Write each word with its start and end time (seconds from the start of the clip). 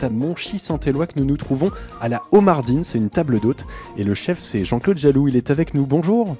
c'est 0.00 0.06
à 0.06 0.08
Monchy-Saint-Éloi 0.08 1.06
que 1.08 1.18
nous 1.18 1.26
nous 1.26 1.36
trouvons 1.36 1.70
à 2.00 2.08
la 2.08 2.22
Homardine, 2.32 2.84
c'est 2.84 2.96
une 2.96 3.10
table 3.10 3.38
d'hôte. 3.38 3.66
Et 3.98 4.04
le 4.04 4.14
chef, 4.14 4.38
c'est 4.38 4.64
Jean-Claude 4.64 4.96
Jaloux, 4.96 5.28
il 5.28 5.36
est 5.36 5.50
avec 5.50 5.74
nous. 5.74 5.84
Bonjour. 5.84 6.38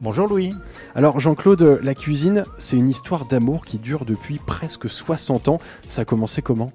Bonjour 0.00 0.26
Louis. 0.26 0.54
Alors 0.94 1.20
Jean-Claude, 1.20 1.80
la 1.82 1.94
cuisine, 1.94 2.44
c'est 2.56 2.78
une 2.78 2.88
histoire 2.88 3.26
d'amour 3.26 3.66
qui 3.66 3.76
dure 3.76 4.06
depuis 4.06 4.38
presque 4.38 4.88
60 4.88 5.48
ans. 5.48 5.58
Ça 5.86 6.02
a 6.02 6.04
commencé 6.06 6.40
comment? 6.40 6.72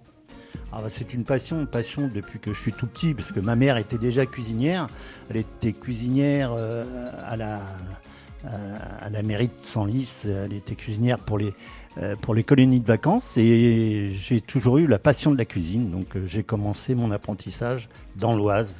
Ah 0.71 0.81
bah, 0.83 0.89
c'est 0.89 1.15
une 1.15 1.23
passion, 1.23 1.61
une 1.61 1.67
passion 1.67 2.11
depuis 2.13 2.37
que 2.37 2.53
je 2.53 2.61
suis 2.61 2.73
tout 2.73 2.85
petit, 2.85 3.15
parce 3.15 3.31
que 3.31 3.39
ma 3.39 3.55
mère 3.55 3.77
était 3.77 3.97
déjà 3.97 4.27
cuisinière. 4.27 4.85
Elle 5.31 5.37
était 5.37 5.73
cuisinière 5.73 6.51
euh, 6.55 6.85
à, 7.25 7.37
la, 7.37 7.61
à, 8.45 9.09
la 9.09 9.23
mairie 9.23 9.47
de 9.47 9.53
Senlis. 9.63 10.25
Elle 10.25 10.53
était 10.53 10.75
cuisinière 10.75 11.17
pour 11.17 11.39
les, 11.39 11.55
pour 12.21 12.35
les 12.35 12.43
colonies 12.43 12.79
de 12.79 12.85
vacances 12.85 13.35
et 13.37 14.11
j'ai 14.13 14.41
toujours 14.41 14.77
eu 14.77 14.87
la 14.87 14.99
passion 14.99 15.31
de 15.31 15.37
la 15.37 15.45
cuisine. 15.45 15.89
Donc 15.89 16.15
euh, 16.15 16.25
j'ai 16.25 16.43
commencé 16.43 16.95
mon 16.95 17.11
apprentissage 17.11 17.89
dans 18.15 18.35
l'Oise. 18.35 18.75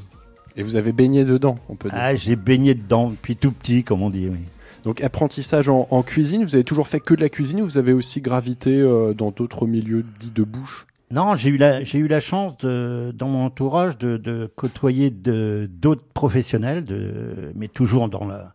Et 0.56 0.64
vous 0.64 0.76
avez 0.76 0.92
baigné 0.92 1.24
dedans, 1.24 1.58
on 1.70 1.76
peut 1.76 1.90
dire 1.90 1.98
Ah, 2.00 2.16
j'ai 2.16 2.36
baigné 2.36 2.74
dedans 2.76 3.10
depuis 3.10 3.36
tout 3.36 3.52
petit, 3.52 3.84
comme 3.84 4.02
on 4.02 4.10
dit, 4.10 4.28
oui. 4.28 4.40
Donc 4.84 5.02
apprentissage 5.02 5.68
en, 5.70 6.04
cuisine, 6.04 6.44
vous 6.44 6.56
avez 6.56 6.64
toujours 6.64 6.88
fait 6.88 7.02
que 7.02 7.14
de 7.14 7.22
la 7.22 7.30
cuisine 7.30 7.62
ou 7.62 7.66
vous 7.66 7.78
avez 7.78 7.92
aussi 7.92 8.22
gravité 8.22 8.82
dans 9.16 9.32
d'autres 9.32 9.68
milieux 9.68 10.06
dits 10.20 10.32
de 10.32 10.44
bouche? 10.44 10.88
Non, 11.12 11.36
j'ai 11.36 11.50
eu 11.50 11.58
la 11.58 11.84
j'ai 11.84 11.98
eu 11.98 12.08
la 12.08 12.20
chance 12.20 12.56
de, 12.58 13.12
dans 13.16 13.28
mon 13.28 13.46
entourage 13.46 13.98
de, 13.98 14.16
de 14.16 14.50
côtoyer 14.56 15.10
d'autres 15.10 16.06
professionnels, 16.14 16.86
de, 16.86 17.52
mais 17.56 17.68
toujours 17.68 18.10
dans 18.10 18.26
la 18.26 18.54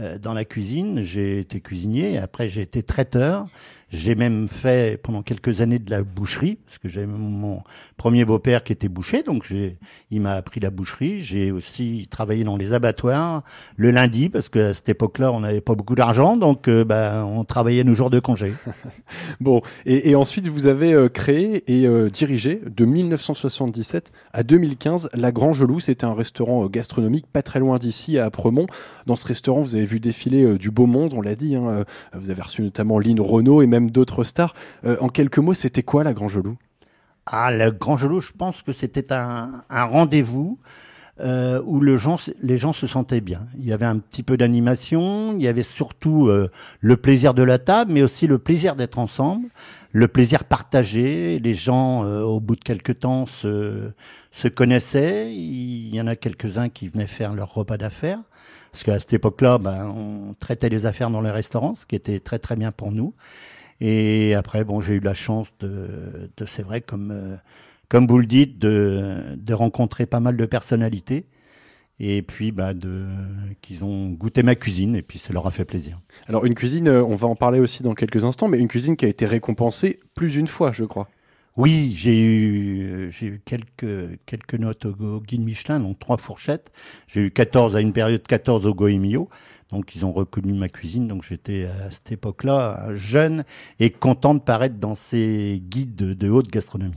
euh, 0.00 0.18
dans 0.18 0.34
la 0.34 0.44
cuisine. 0.44 1.02
J'ai 1.02 1.38
été 1.38 1.60
cuisinier, 1.60 2.18
après 2.18 2.48
j'ai 2.48 2.62
été 2.62 2.82
traiteur. 2.82 3.46
J'ai 3.92 4.14
même 4.14 4.48
fait 4.48 4.98
pendant 5.02 5.20
quelques 5.20 5.60
années 5.60 5.78
de 5.78 5.90
la 5.90 6.02
boucherie, 6.02 6.56
parce 6.64 6.78
que 6.78 6.88
j'avais 6.88 7.06
mon 7.06 7.60
premier 7.98 8.24
beau-père 8.24 8.64
qui 8.64 8.72
était 8.72 8.88
boucher, 8.88 9.22
donc 9.22 9.52
il 10.10 10.20
m'a 10.22 10.32
appris 10.32 10.60
la 10.60 10.70
boucherie. 10.70 11.20
J'ai 11.20 11.52
aussi 11.52 12.06
travaillé 12.10 12.42
dans 12.42 12.56
les 12.56 12.72
abattoirs 12.72 13.42
le 13.76 13.90
lundi, 13.90 14.30
parce 14.30 14.48
qu'à 14.48 14.72
cette 14.72 14.88
époque-là, 14.88 15.30
on 15.30 15.40
n'avait 15.40 15.60
pas 15.60 15.74
beaucoup 15.74 15.94
d'argent, 15.94 16.38
donc 16.38 16.70
ben, 16.70 17.22
on 17.24 17.44
travaillait 17.44 17.84
nos 17.84 17.92
jours 17.92 18.08
de 18.08 18.18
congé. 18.18 18.54
bon, 19.40 19.60
et, 19.84 20.14
ensuite 20.14 20.48
vous 20.48 20.66
avez 20.66 20.94
euh, 20.94 21.10
créé 21.10 21.62
et 21.66 21.86
euh, 21.86 22.08
dirigé 22.08 22.62
de 22.64 22.86
1977 22.86 24.10
à 24.32 24.42
2015 24.42 25.10
La 25.12 25.32
Grand 25.32 25.52
Gelou. 25.52 25.80
C'était 25.80 26.06
un 26.06 26.14
restaurant 26.14 26.66
gastronomique 26.66 27.26
pas 27.26 27.42
très 27.42 27.60
loin 27.60 27.78
d'ici, 27.78 28.18
à 28.18 28.24
Apremont. 28.24 28.66
Dans 29.04 29.16
ce 29.16 29.26
restaurant, 29.26 29.60
vous 29.60 29.76
avez 29.76 29.84
vu 29.84 30.00
défiler 30.00 30.56
du 30.56 30.70
beau 30.70 30.86
monde, 30.86 31.12
on 31.14 31.20
l'a 31.20 31.34
dit. 31.34 31.56
Hein, 31.56 31.84
vous 32.14 32.30
avez 32.30 32.40
reçu 32.40 32.62
notamment 32.62 32.98
Lynn 32.98 33.20
Renault 33.20 33.60
et 33.60 33.66
même 33.66 33.81
d'autres 33.90 34.24
stars. 34.24 34.54
Euh, 34.84 34.96
en 35.00 35.08
quelques 35.08 35.38
mots, 35.38 35.54
c'était 35.54 35.82
quoi 35.82 36.04
la 36.04 36.12
Grand 36.12 36.28
Gelou? 36.28 36.56
Ah, 37.26 37.50
la 37.50 37.70
Grand 37.70 37.96
Gelou, 37.96 38.20
je 38.20 38.32
pense 38.32 38.62
que 38.62 38.72
c'était 38.72 39.12
un, 39.12 39.62
rendez-vous. 39.70 40.58
Euh, 41.20 41.62
où 41.66 41.80
les 41.82 41.98
gens 41.98 42.16
se 42.72 42.86
sentaient 42.86 43.20
bien. 43.20 43.46
Il 43.58 43.66
y 43.66 43.72
avait 43.74 43.84
un 43.84 43.98
petit 43.98 44.22
peu 44.22 44.38
d'animation, 44.38 45.34
il 45.34 45.42
y 45.42 45.46
avait 45.46 45.62
surtout 45.62 46.28
euh, 46.28 46.50
le 46.80 46.96
plaisir 46.96 47.34
de 47.34 47.42
la 47.42 47.58
table, 47.58 47.92
mais 47.92 48.02
aussi 48.02 48.26
le 48.26 48.38
plaisir 48.38 48.76
d'être 48.76 48.98
ensemble, 48.98 49.48
le 49.92 50.08
plaisir 50.08 50.44
partagé. 50.44 51.38
Les 51.38 51.54
gens, 51.54 52.02
au 52.02 52.40
bout 52.40 52.56
de 52.56 52.64
quelques 52.64 53.00
temps, 53.00 53.26
se, 53.26 53.90
se 54.32 54.48
connaissaient. 54.48 55.32
Il 55.32 55.94
y 55.94 56.00
en 56.00 56.06
a 56.06 56.16
quelques-uns 56.16 56.70
qui 56.70 56.88
venaient 56.88 57.06
faire 57.06 57.34
leur 57.34 57.52
repas 57.52 57.76
d'affaires. 57.76 58.22
Parce 58.72 58.84
qu'à 58.84 58.98
cette 58.98 59.12
époque-là, 59.12 59.58
ben, 59.58 59.86
on 59.94 60.34
traitait 60.34 60.70
les 60.70 60.86
affaires 60.86 61.10
dans 61.10 61.20
les 61.20 61.30
restaurants, 61.30 61.74
ce 61.74 61.84
qui 61.84 61.94
était 61.94 62.20
très 62.20 62.38
très 62.38 62.56
bien 62.56 62.72
pour 62.72 62.90
nous. 62.90 63.14
Et 63.84 64.34
après, 64.34 64.62
bon, 64.62 64.80
j'ai 64.80 64.94
eu 64.94 65.00
la 65.00 65.12
chance 65.12 65.48
de, 65.58 66.30
de 66.36 66.46
c'est 66.46 66.62
vrai, 66.62 66.80
comme, 66.80 67.10
euh, 67.10 67.34
comme 67.88 68.06
vous 68.06 68.18
le 68.18 68.26
dites, 68.26 68.56
de, 68.56 69.34
de 69.36 69.54
rencontrer 69.54 70.06
pas 70.06 70.20
mal 70.20 70.36
de 70.36 70.46
personnalités 70.46 71.26
et 71.98 72.22
puis 72.22 72.52
bah, 72.52 72.74
de, 72.74 73.06
qu'ils 73.60 73.84
ont 73.84 74.10
goûté 74.10 74.44
ma 74.44 74.54
cuisine 74.54 74.94
et 74.94 75.02
puis 75.02 75.18
ça 75.18 75.32
leur 75.32 75.48
a 75.48 75.50
fait 75.50 75.64
plaisir. 75.64 76.00
Alors 76.28 76.44
une 76.44 76.54
cuisine, 76.54 76.86
euh, 76.86 77.04
on 77.04 77.16
va 77.16 77.26
en 77.26 77.34
parler 77.34 77.58
aussi 77.58 77.82
dans 77.82 77.94
quelques 77.94 78.24
instants, 78.24 78.46
mais 78.46 78.60
une 78.60 78.68
cuisine 78.68 78.96
qui 78.96 79.04
a 79.04 79.08
été 79.08 79.26
récompensée 79.26 79.98
plus 80.14 80.30
d'une 80.30 80.46
fois, 80.46 80.70
je 80.70 80.84
crois. 80.84 81.08
Oui, 81.56 81.92
j'ai 81.96 82.22
eu, 82.22 83.10
j'ai 83.10 83.26
eu 83.26 83.42
quelques, 83.44 84.18
quelques 84.26 84.54
notes 84.54 84.86
au 84.86 85.20
guide 85.20 85.42
Michelin, 85.42 85.80
donc 85.80 85.98
trois 85.98 86.18
fourchettes. 86.18 86.70
J'ai 87.08 87.22
eu 87.22 87.30
14 87.32 87.74
à 87.76 87.80
une 87.80 87.92
période 87.92 88.22
14 88.22 88.64
au 88.64 88.74
Goemio. 88.74 89.28
Donc 89.72 89.96
ils 89.96 90.04
ont 90.04 90.12
reconnu 90.12 90.52
ma 90.52 90.68
cuisine. 90.68 91.08
Donc 91.08 91.24
j'étais 91.24 91.64
à 91.64 91.90
cette 91.90 92.12
époque-là 92.12 92.90
jeune 92.94 93.44
et 93.80 93.90
content 93.90 94.34
de 94.34 94.40
paraître 94.40 94.76
dans 94.76 94.94
ces 94.94 95.60
guides 95.68 95.96
de, 95.96 96.30
haute 96.30 96.50
gastronomie. 96.50 96.94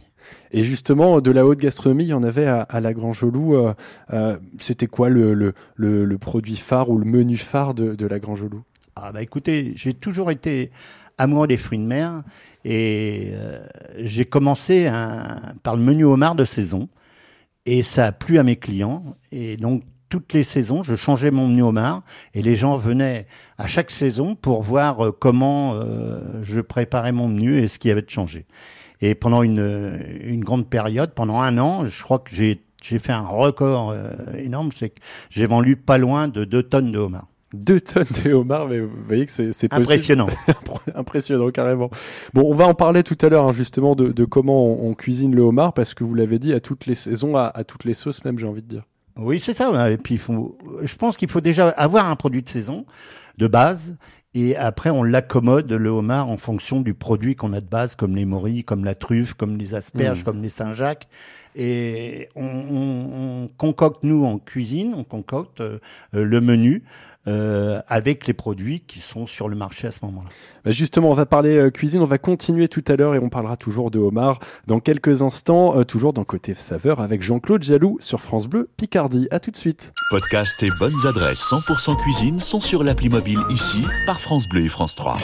Et 0.52 0.64
justement, 0.64 1.22
de 1.22 1.32
la 1.32 1.46
haute 1.46 1.60
gastronomie, 1.60 2.06
il 2.06 2.10
y 2.10 2.14
en 2.14 2.24
avait 2.24 2.48
à, 2.48 2.82
la 2.82 2.94
Grand 2.94 3.14
Jolou. 3.14 3.56
Euh, 3.56 3.74
euh, 4.12 4.38
c'était 4.60 4.88
quoi 4.88 5.10
le, 5.10 5.54
le, 5.76 6.18
produit 6.18 6.58
phare 6.58 6.90
ou 6.90 6.98
le 6.98 7.06
menu 7.06 7.38
phare 7.38 7.74
de, 7.74 8.06
la 8.06 8.20
Grand 8.20 8.36
Jolou 8.36 8.64
Ah 8.96 9.12
bah 9.12 9.22
écoutez, 9.22 9.72
j'ai 9.76 9.94
toujours 9.94 10.32
été 10.32 10.72
amoureux 11.18 11.48
des 11.48 11.58
fruits 11.58 11.80
de 11.80 11.86
mer 11.86 12.24
et 12.66 13.32
euh, 13.34 13.66
j'ai 14.00 14.26
commencé 14.26 14.90
par 15.64 15.78
le 15.78 15.82
menu 15.82 16.04
homard 16.04 16.36
de 16.36 16.44
saison 16.44 16.90
et 17.66 17.84
ça 17.84 18.08
a 18.08 18.12
plu 18.12 18.38
à 18.38 18.44
mes 18.44 18.58
clients 18.58 19.16
et 19.32 19.56
donc 19.56 19.84
toutes 20.16 20.32
les 20.32 20.44
saisons, 20.44 20.82
je 20.82 20.96
changeais 20.96 21.30
mon 21.30 21.46
menu 21.46 21.62
homard 21.62 22.02
et 22.34 22.42
les 22.42 22.56
gens 22.56 22.78
venaient 22.78 23.28
à 23.58 23.68
chaque 23.68 23.92
saison 23.92 24.34
pour 24.34 24.62
voir 24.62 25.08
euh, 25.08 25.12
comment 25.12 25.74
euh, 25.74 26.42
je 26.42 26.62
préparais 26.62 27.12
mon 27.12 27.28
menu 27.28 27.58
et 27.58 27.68
ce 27.68 27.80
qui 27.80 27.92
avait 27.92 28.02
de 28.02 28.10
changé. 28.10 28.46
Et 29.02 29.14
pendant 29.14 29.44
une, 29.44 30.02
une 30.24 30.42
grande 30.42 30.70
période, 30.70 31.14
pendant 31.14 31.42
un 31.42 31.58
an, 31.58 31.86
je 31.86 32.02
crois 32.02 32.20
que 32.20 32.34
j'ai 32.34 32.62
j'ai 32.82 32.98
fait 32.98 33.12
un 33.12 33.28
record 33.28 33.92
euh, 33.92 34.14
énorme, 34.38 34.70
c'est 34.74 34.92
que 34.92 35.02
j'ai 35.30 35.48
vendu 35.48 35.76
pas 35.76 35.98
loin 35.98 36.30
de 36.30 36.46
2 36.46 36.64
tonnes 36.64 36.94
de 36.94 37.00
homard. 37.00 37.28
2 37.54 37.82
tonnes 37.82 38.06
de 38.24 38.32
homard, 38.32 38.70
mais 38.70 38.80
vous 38.80 38.92
voyez 39.06 39.26
que 39.26 39.34
c'est 39.34 39.74
impressionnant. 39.74 40.28
impressionnant 40.96 41.50
carrément. 41.50 41.90
Bon, 42.34 42.44
on 42.50 42.54
va 42.54 42.68
en 42.68 42.74
parler 42.74 43.04
tout 43.04 43.18
à 43.20 43.28
l'heure 43.28 43.50
hein, 43.50 43.54
justement 43.54 43.96
de, 43.96 44.14
de 44.14 44.24
comment 44.24 44.82
on, 44.82 44.94
cuisine 44.94 45.36
le 45.36 45.42
homard 45.42 45.74
parce 45.74 45.94
que 45.94 46.06
vous 46.06 46.14
l'avez 46.14 46.40
dit 46.40 46.54
à 46.54 46.62
toutes 46.62 46.86
les 46.86 46.96
saisons, 46.96 47.36
à, 47.36 47.52
à 47.54 47.66
toutes 47.66 47.84
les 47.84 47.94
sauces 47.94 48.24
même, 48.24 48.40
j'ai 48.40 48.48
envie 48.48 48.62
de 48.62 48.70
dire. 48.70 48.84
Oui, 49.18 49.40
c'est 49.40 49.54
ça. 49.54 49.92
Et 49.92 49.98
puis, 49.98 50.16
il 50.16 50.20
faut, 50.20 50.58
je 50.82 50.96
pense 50.96 51.18
qu'il 51.18 51.30
faut 51.30 51.42
déjà 51.42 51.70
avoir 51.70 52.10
un 52.10 52.16
produit 52.16 52.42
de 52.42 52.50
saison, 52.50 52.86
de 53.38 53.48
base, 53.48 53.98
et 54.38 54.58
après, 54.58 54.90
on 54.90 55.02
l'accommode, 55.02 55.72
le 55.72 55.90
homard, 55.90 56.30
en 56.30 56.36
fonction 56.36 56.82
du 56.82 56.94
produit 56.94 57.36
qu'on 57.36 57.54
a 57.54 57.62
de 57.62 57.66
base, 57.66 57.96
comme 57.96 58.18
les 58.18 58.26
morilles, 58.26 58.66
comme 58.66 58.84
la 58.84 58.94
truffe, 58.94 59.34
comme 59.34 59.58
les 59.58 59.76
asperges, 59.76 60.22
mmh. 60.22 60.24
comme 60.26 60.42
les 60.42 60.50
Saint-Jacques. 60.50 61.08
Et 61.56 62.28
on, 62.36 62.44
on, 62.44 63.48
concocte, 63.56 64.04
nous, 64.04 64.26
en 64.26 64.38
cuisine, 64.38 64.94
on 64.94 65.06
concocte 65.06 65.62
euh, 65.62 65.80
le 66.12 66.42
menu 66.42 66.84
euh, 67.28 67.82
avec 67.88 68.28
les 68.28 68.34
produits 68.34 68.82
qui 68.82 69.00
sont 69.00 69.26
sur 69.26 69.48
le 69.48 69.56
marché 69.56 69.88
à 69.88 69.92
ce 69.92 70.00
moment-là. 70.04 70.30
Bah, 70.64 70.72
justement, 70.72 71.10
on 71.10 71.14
va 71.14 71.26
parler 71.26 71.56
euh, 71.56 71.70
cuisine, 71.70 72.02
on 72.02 72.06
va 72.06 72.18
continuer 72.18 72.68
tout 72.68 72.84
à 72.88 72.96
l'heure 72.96 73.16
et 73.16 73.20
on 73.20 73.30
parlera 73.30 73.58
toujours 73.58 73.92
de 73.92 74.00
homard 74.00 74.40
dans 74.68 74.80
quelques 74.80 75.22
instants, 75.22 75.84
toujours 75.84 76.14
dans 76.14 76.24
Côté 76.24 76.56
Saveur 76.56 77.00
avec 77.00 77.22
Jean-Claude 77.22 77.64
Jaloux 77.64 77.98
sur 78.00 78.22
France 78.22 78.48
Bleu 78.48 78.70
Picardie. 78.78 79.28
À 79.32 79.40
tout 79.40 79.52
de 79.52 79.58
suite. 79.58 79.94
Podcast 80.10 80.62
et 80.64 80.70
bonnes 80.80 81.06
adresses 81.08 81.52
100% 81.52 82.02
cuisine 82.02 82.40
sont 82.40 82.62
sur 82.62 82.84
l'appli 82.84 83.10
mobile 83.10 83.40
ici 83.50 83.84
par 84.06 84.20
France 84.20 84.48
Bleu 84.48 84.66
et 84.66 84.70
France 84.70 84.96
3. 84.96 85.20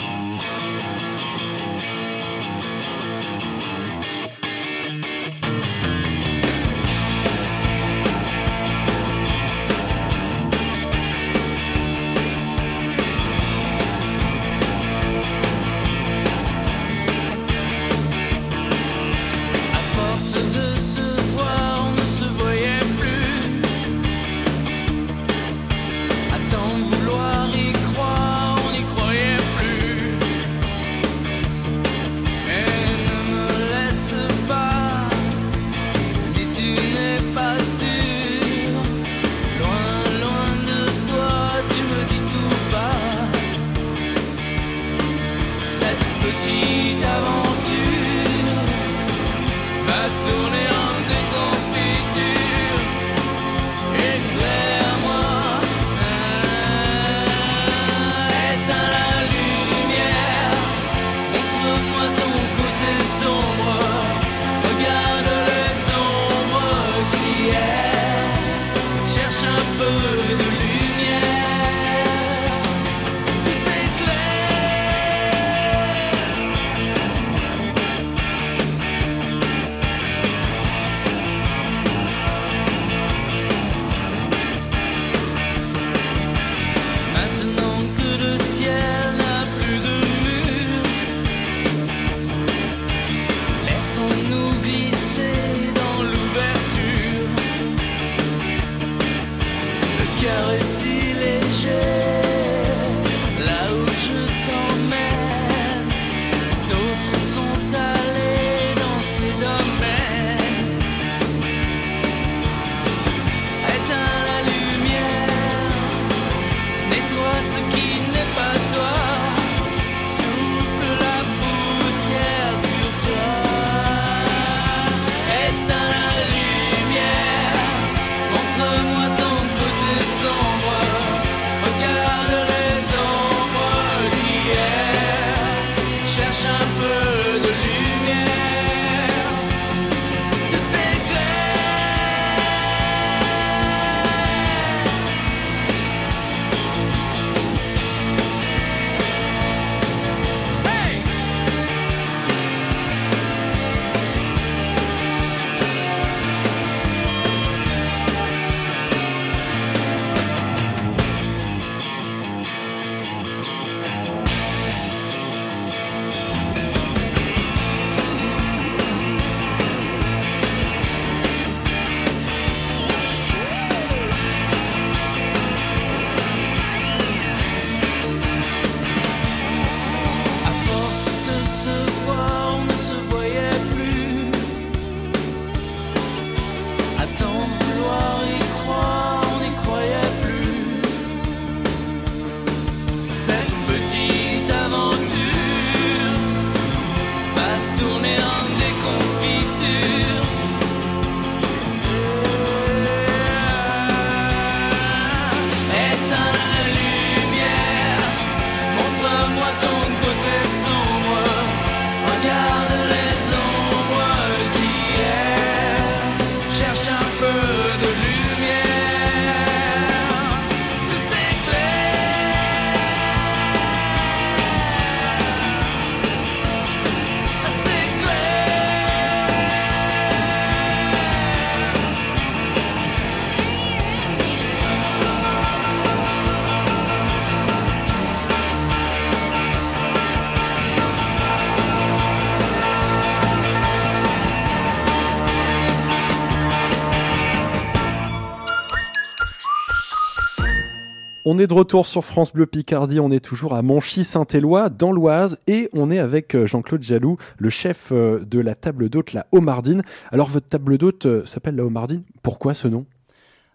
On 251.23 251.37
est 251.37 251.45
de 251.45 251.53
retour 251.53 251.85
sur 251.85 252.03
France 252.03 252.33
Bleu 252.33 252.47
Picardie, 252.47 252.99
on 252.99 253.11
est 253.11 253.23
toujours 253.23 253.53
à 253.53 253.61
Monchy-Saint-Éloi, 253.61 254.69
dans 254.69 254.91
l'Oise, 254.91 255.37
et 255.45 255.69
on 255.71 255.91
est 255.91 255.99
avec 255.99 256.33
euh, 256.33 256.47
Jean-Claude 256.47 256.81
Jaloux, 256.81 257.17
le 257.37 257.51
chef 257.51 257.89
euh, 257.91 258.25
de 258.25 258.39
la 258.39 258.55
table 258.55 258.89
d'hôte, 258.89 259.13
la 259.13 259.27
Homardine. 259.31 259.83
Alors 260.11 260.29
votre 260.29 260.47
table 260.47 260.79
d'hôte 260.79 261.05
euh, 261.05 261.23
s'appelle 261.27 261.55
la 261.55 261.63
Homardine, 261.63 262.01
pourquoi 262.23 262.55
ce 262.55 262.67
nom? 262.67 262.87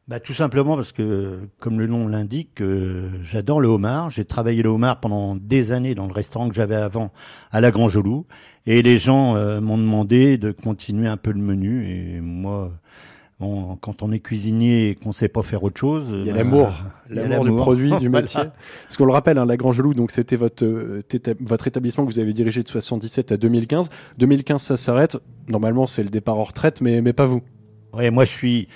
Bah, 0.06 0.20
tout 0.20 0.32
simplement 0.32 0.76
parce 0.76 0.92
que, 0.92 1.40
comme 1.58 1.80
le 1.80 1.88
nom 1.88 2.06
l'indique, 2.06 2.62
j'adore 3.24 3.60
le 3.60 3.66
homard. 3.66 4.12
J'ai 4.12 4.24
travaillé 4.24 4.62
le 4.62 4.68
homard 4.68 5.00
pendant 5.00 5.34
des 5.34 5.72
années 5.72 5.96
dans 5.96 6.06
le 6.06 6.12
restaurant 6.12 6.48
que 6.48 6.54
j'avais 6.54 6.76
avant 6.76 7.10
à 7.50 7.60
la 7.60 7.72
Grand 7.72 7.88
Jolou. 7.88 8.26
Et 8.66 8.82
les 8.82 8.98
gens 8.98 9.34
m'ont 9.60 9.78
demandé 9.78 10.38
de 10.38 10.52
continuer 10.52 11.08
un 11.08 11.16
peu 11.16 11.32
le 11.32 11.40
menu. 11.40 11.90
Et 11.90 12.20
moi, 12.20 12.70
Quand 13.38 14.02
on 14.02 14.12
est 14.12 14.20
cuisinier 14.20 14.88
et 14.88 14.94
qu'on 14.94 15.12
sait 15.12 15.28
pas 15.28 15.42
faire 15.42 15.62
autre 15.62 15.78
chose, 15.78 16.06
il 16.10 16.24
y 16.24 16.30
a 16.30 16.32
ben, 16.32 16.38
l'amour, 16.38 16.72
l'amour 17.10 17.44
du 17.44 17.50
produit, 17.50 17.94
du 17.98 18.08
métier. 18.10 18.40
Parce 18.84 18.96
qu'on 18.96 19.04
le 19.04 19.12
rappelle, 19.12 19.36
hein, 19.36 19.44
la 19.44 19.58
Grand 19.58 19.72
Gelou, 19.72 19.92
donc 19.92 20.10
c'était 20.10 20.36
votre 20.36 20.64
euh, 20.64 21.02
votre 21.40 21.68
établissement 21.68 22.06
que 22.06 22.10
vous 22.10 22.18
avez 22.18 22.32
dirigé 22.32 22.62
de 22.62 22.68
77 22.68 23.32
à 23.32 23.36
2015. 23.36 23.90
2015, 24.16 24.62
ça 24.62 24.76
s'arrête. 24.78 25.18
Normalement, 25.48 25.86
c'est 25.86 26.02
le 26.02 26.08
départ 26.08 26.38
en 26.38 26.44
retraite, 26.44 26.80
mais 26.80 27.02
mais 27.02 27.12
pas 27.12 27.26
vous. 27.26 27.42
Ouais, 27.92 28.10
moi 28.10 28.24
je 28.24 28.30
suis 28.30 28.68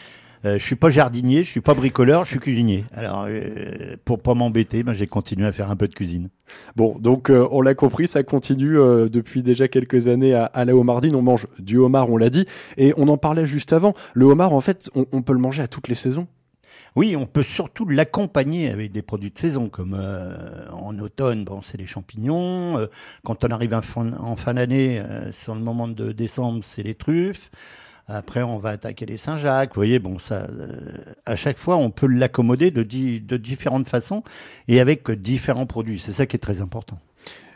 euh, 0.44 0.58
je 0.58 0.64
suis 0.64 0.76
pas 0.76 0.88
jardinier, 0.88 1.44
je 1.44 1.50
suis 1.50 1.60
pas 1.60 1.74
bricoleur, 1.74 2.24
je 2.24 2.30
suis 2.30 2.38
cuisinier. 2.38 2.84
Alors, 2.92 3.26
euh, 3.28 3.96
pour 4.04 4.22
pas 4.22 4.34
m'embêter, 4.34 4.82
ben, 4.82 4.94
j'ai 4.94 5.06
continué 5.06 5.46
à 5.46 5.52
faire 5.52 5.70
un 5.70 5.76
peu 5.76 5.86
de 5.86 5.94
cuisine. 5.94 6.30
Bon, 6.76 6.96
donc 6.98 7.30
euh, 7.30 7.46
on 7.50 7.60
l'a 7.60 7.74
compris, 7.74 8.06
ça 8.06 8.22
continue 8.22 8.74
depuis 9.10 9.42
déjà 9.42 9.68
quelques 9.68 10.08
années 10.08 10.34
à, 10.34 10.44
à, 10.46 10.64
la 10.64 10.74
Homardine. 10.74 11.14
On 11.14 11.22
mange 11.22 11.46
du 11.58 11.76
homard, 11.76 12.10
on 12.10 12.16
l'a 12.16 12.30
dit, 12.30 12.46
et 12.78 12.94
on 12.96 13.08
en 13.08 13.18
parlait 13.18 13.46
juste 13.46 13.72
avant. 13.72 13.94
Le 14.14 14.24
homard, 14.24 14.54
en 14.54 14.60
fait, 14.60 14.90
on, 14.94 15.22
peut 15.22 15.34
le 15.34 15.38
manger 15.38 15.62
à 15.62 15.68
toutes 15.68 15.88
les 15.88 15.94
saisons. 15.94 16.26
Oui, 16.96 17.14
on 17.14 17.26
peut 17.26 17.42
surtout 17.42 17.86
l'accompagner 17.86 18.70
avec 18.70 18.90
des 18.90 19.02
produits 19.02 19.30
de 19.30 19.38
saison, 19.38 19.68
comme 19.68 19.94
en 20.72 20.98
automne, 20.98 21.44
bon, 21.44 21.60
c'est 21.62 21.78
les 21.78 21.86
champignons. 21.86 22.88
quand 23.24 23.44
on 23.44 23.48
arrive 23.48 23.74
en 23.74 23.82
fin, 23.82 24.12
en 24.14 24.36
fin 24.36 24.54
d'année, 24.54 25.00
sur 25.32 25.54
le 25.54 25.60
moment 25.60 25.86
de 25.86 26.12
décembre, 26.12 26.60
c'est 26.64 26.82
les 26.82 26.94
truffes. 26.94 27.50
Après, 28.12 28.42
on 28.42 28.58
va 28.58 28.70
attaquer 28.70 29.06
les 29.06 29.16
Saint-Jacques. 29.16 29.70
Vous 29.70 29.78
voyez, 29.78 29.98
bon, 29.98 30.18
ça, 30.18 30.48
euh, 30.50 30.68
à 31.26 31.36
chaque 31.36 31.58
fois, 31.58 31.76
on 31.76 31.90
peut 31.90 32.06
l'accommoder 32.06 32.70
de, 32.70 32.82
de 32.82 33.36
différentes 33.36 33.88
façons 33.88 34.22
et 34.68 34.80
avec 34.80 35.10
différents 35.10 35.66
produits. 35.66 36.00
C'est 36.00 36.12
ça 36.12 36.26
qui 36.26 36.36
est 36.36 36.40
très 36.40 36.60
important. 36.60 36.98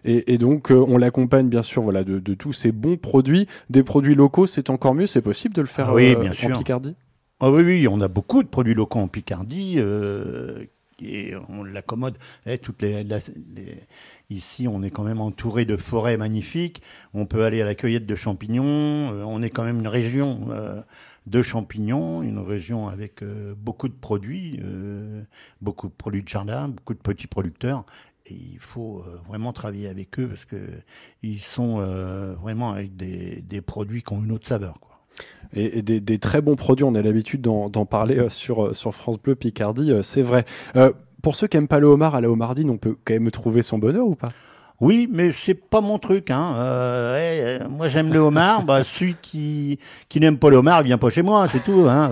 Et, 0.07 0.37
donc, 0.37 0.71
euh, 0.71 0.85
on 0.87 0.99
l'accompagne 0.99 1.49
bien 1.49 1.63
sûr 1.63 1.81
voilà, 1.81 2.05
de, 2.05 2.35
tous 2.35 2.53
ces 2.53 2.73
bons 2.73 2.99
produits. 2.99 3.49
Des 3.71 3.83
produits 3.83 4.15
locaux, 4.15 4.47
c'est 4.47 4.69
encore 4.69 4.95
mieux. 4.95 5.07
C'est 5.07 5.23
possible 5.23 5.55
de 5.55 5.63
le 5.63 5.67
faire 5.67 5.89
ah 5.91 5.95
oui, 5.95 6.15
euh, 6.15 6.21
bien 6.21 6.31
en 6.31 6.59
Picardie? 6.59 6.95
Ah 7.41 7.51
oui, 7.51 7.63
oui, 7.63 7.89
on 7.91 8.01
a 8.03 8.09
beaucoup 8.09 8.43
de 8.43 8.49
produits 8.49 8.75
locaux 8.75 8.99
en 8.99 9.09
Picardie 9.09 9.81
et 11.03 11.35
on 11.49 11.65
l'accommode. 11.65 12.19
Eh, 12.47 12.59
ici, 14.31 14.69
on 14.69 14.83
est 14.83 14.91
quand 14.91 15.03
même 15.03 15.21
entouré 15.21 15.65
de 15.65 15.77
forêts 15.77 16.17
magnifiques. 16.17 16.83
On 17.13 17.27
peut 17.27 17.45
aller 17.45 17.63
à 17.63 17.65
la 17.65 17.75
cueillette 17.75 18.07
de 18.07 18.15
champignons. 18.15 19.13
Euh, 19.13 19.25
on 19.25 19.43
est 19.43 19.51
quand 19.51 19.65
même 19.65 19.81
une 19.81 19.89
région 19.89 20.49
euh, 20.51 20.81
de 21.27 21.43
champignons, 21.43 22.23
une 22.23 22.39
région 22.39 22.89
avec 22.89 23.23
euh, 23.23 23.55
beaucoup 23.57 23.89
de 23.89 23.95
produits, 23.95 24.61
beaucoup 25.61 25.89
de 25.89 25.95
produits 25.95 26.23
de 26.23 26.29
jardin, 26.29 26.69
beaucoup 26.69 26.95
de 26.95 26.99
petits 26.99 27.27
producteurs. 27.27 27.85
Et 28.27 28.35
il 28.35 28.59
faut 28.59 29.05
vraiment 29.29 29.53
travailler 29.53 29.87
avec 29.87 30.19
eux 30.19 30.29
parce 30.29 30.47
que 30.47 30.57
ils 31.23 31.41
sont 31.41 31.77
vraiment 32.41 32.71
avec 32.71 32.97
des, 32.97 33.61
produits 33.61 34.03
qui 34.03 34.15
ont 34.15 34.25
une 34.25 34.33
autre 34.33 34.47
saveur. 34.47 34.94
Et, 35.55 35.83
des, 35.83 36.19
très 36.19 36.41
bons 36.41 36.57
produits. 36.57 36.85
On 36.85 36.95
a 36.95 37.03
l'habitude 37.03 37.41
d'en 37.41 37.87
parler 37.87 38.19
euh, 38.19 38.29
sur, 38.29 38.67
euh, 38.67 38.75
sur 38.75 38.95
France 38.95 39.19
Bleu 39.19 39.35
Picardie, 39.35 39.93
euh, 39.93 40.03
c'est 40.03 40.23
vrai. 40.23 40.45
pour 41.23 41.37
ceux 41.37 41.47
qui 41.47 41.57
n'aiment 41.57 41.69
pas 41.69 41.79
le 41.79 41.87
homard 41.87 42.15
à 42.15 42.21
la 42.21 42.31
homardine, 42.31 42.71
on 42.71 42.77
peut 42.77 42.97
quand 43.05 43.15
même 43.15 43.31
trouver 43.31 43.63
son 43.63 43.79
bonheur 43.79 44.07
ou 44.07 44.15
pas? 44.15 44.31
Oui, 44.81 45.09
mais 45.11 45.31
c'est 45.33 45.55
pas 45.55 45.81
mon 45.81 45.99
truc. 45.99 46.33
Hein. 46.33 46.57
moi, 47.71 47.89
j'aime 47.89 48.13
le 48.13 48.19
homard. 48.19 48.63
bah, 48.67 48.83
celui 48.83 49.15
qui 49.23 49.79
qui 50.09 50.19
n'aime 50.19 50.37
pas 50.37 50.51
le 50.51 50.57
homard, 50.57 50.83
il 50.83 50.87
vient 50.87 50.99
pas 50.99 51.11
chez 51.11 51.23
moi, 51.23 51.47
c'est 51.49 51.63
tout. 51.63 51.87
Hein. 51.89 52.11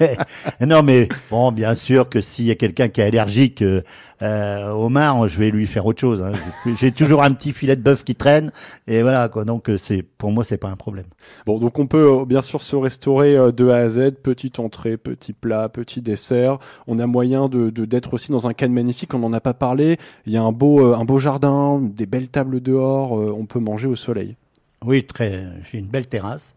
non, 0.66 0.82
mais 0.82 1.08
bon, 1.30 1.52
bien 1.52 1.74
sûr 1.74 2.08
que 2.08 2.22
s'il 2.22 2.46
y 2.46 2.50
a 2.50 2.54
quelqu'un 2.54 2.88
qui 2.88 3.02
est 3.02 3.04
allergique 3.04 3.62
Euh, 3.62 3.82
Omar, 4.22 5.26
je 5.28 5.38
vais 5.38 5.50
lui 5.50 5.66
faire 5.66 5.86
autre 5.86 6.00
chose. 6.00 6.22
Hein. 6.22 6.32
J'ai- 6.78 6.92
toujours 6.92 7.22
un 7.22 7.32
petit 7.32 7.52
filet 7.52 7.76
de 7.76 7.82
bœuf 7.82 8.04
qui 8.04 8.14
traîne, 8.14 8.50
et 8.86 9.02
voilà 9.02 9.28
quoi. 9.28 9.44
Donc 9.44 9.70
euh, 9.70 9.78
c'est 9.78 10.02
pour 10.02 10.30
moi 10.32 10.44
c'est 10.44 10.58
pas 10.58 10.68
un 10.68 10.76
problème. 10.76 11.06
Bon, 11.46 11.58
donc 11.58 11.78
on 11.78 11.86
peut 11.86 12.20
euh, 12.20 12.24
bien 12.24 12.42
sûr 12.42 12.60
se 12.60 12.76
restaurer 12.76 13.36
euh, 13.36 13.52
de 13.52 13.68
A 13.70 13.76
à 13.76 13.88
Z, 13.88 14.12
petite 14.22 14.58
entrée, 14.58 14.96
petit 14.96 15.32
plat, 15.32 15.68
petit 15.68 16.02
dessert. 16.02 16.58
On 16.86 16.98
a 16.98 17.06
moyen 17.06 17.48
de 17.48 17.70
d'être 17.70 18.12
aussi 18.14 18.30
dans 18.32 18.46
un 18.48 18.52
cadre 18.52 18.74
magnifique. 18.74 19.14
On 19.14 19.18
n'en 19.20 19.32
a 19.32 19.40
pas 19.40 19.54
parlé. 19.54 19.96
Il 20.26 20.32
y 20.32 20.36
a 20.36 20.42
un 20.42 20.52
beau 20.52 20.80
euh, 20.80 20.94
un 20.96 21.04
beau 21.04 21.18
jardin, 21.18 21.80
des 21.80 22.06
belles 22.06 22.28
tables 22.28 22.60
dehors. 22.60 23.18
euh, 23.18 23.34
on 23.36 23.46
peut 23.46 23.60
manger 23.60 23.88
au 23.88 23.96
soleil. 23.96 24.36
Oui, 24.84 25.04
très. 25.04 25.44
J'ai 25.70 25.78
une 25.78 25.86
belle 25.88 26.06
terrasse. 26.06 26.56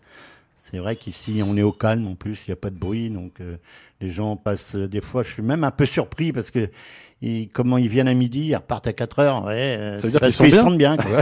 C'est 0.73 0.79
vrai 0.79 0.95
qu'ici 0.95 1.41
on 1.45 1.55
est 1.55 1.61
au 1.61 1.71
calme 1.71 2.07
en 2.07 2.15
plus, 2.15 2.47
il 2.47 2.49
n'y 2.49 2.53
a 2.53 2.55
pas 2.55 2.71
de 2.71 2.77
bruit, 2.79 3.11
donc 3.11 3.33
euh, 3.41 3.57
les 4.01 4.09
gens 4.09 4.35
passent. 4.35 4.75
euh, 4.75 4.87
des 4.87 5.01
fois, 5.01 5.21
je 5.21 5.29
suis 5.31 5.43
même 5.43 5.63
un 5.63 5.69
peu 5.69 5.85
surpris 5.85 6.33
parce 6.33 6.49
que 6.49 6.67
ils, 7.21 7.47
comment 7.49 7.77
ils 7.77 7.87
viennent 7.89 8.07
à 8.07 8.13
midi, 8.15 8.47
ils 8.47 8.55
repartent 8.55 8.87
à 8.87 8.93
4 8.93 9.19
heures. 9.19 9.45
Ouais, 9.45 9.77
euh, 9.77 9.97
Ça 9.97 10.07
veut 10.07 10.11
dire 10.11 10.19
qu'ils 10.21 10.33
sont 10.33 10.49
sentent 10.49 10.77
bien. 10.79 10.97
Quoi. 10.97 11.19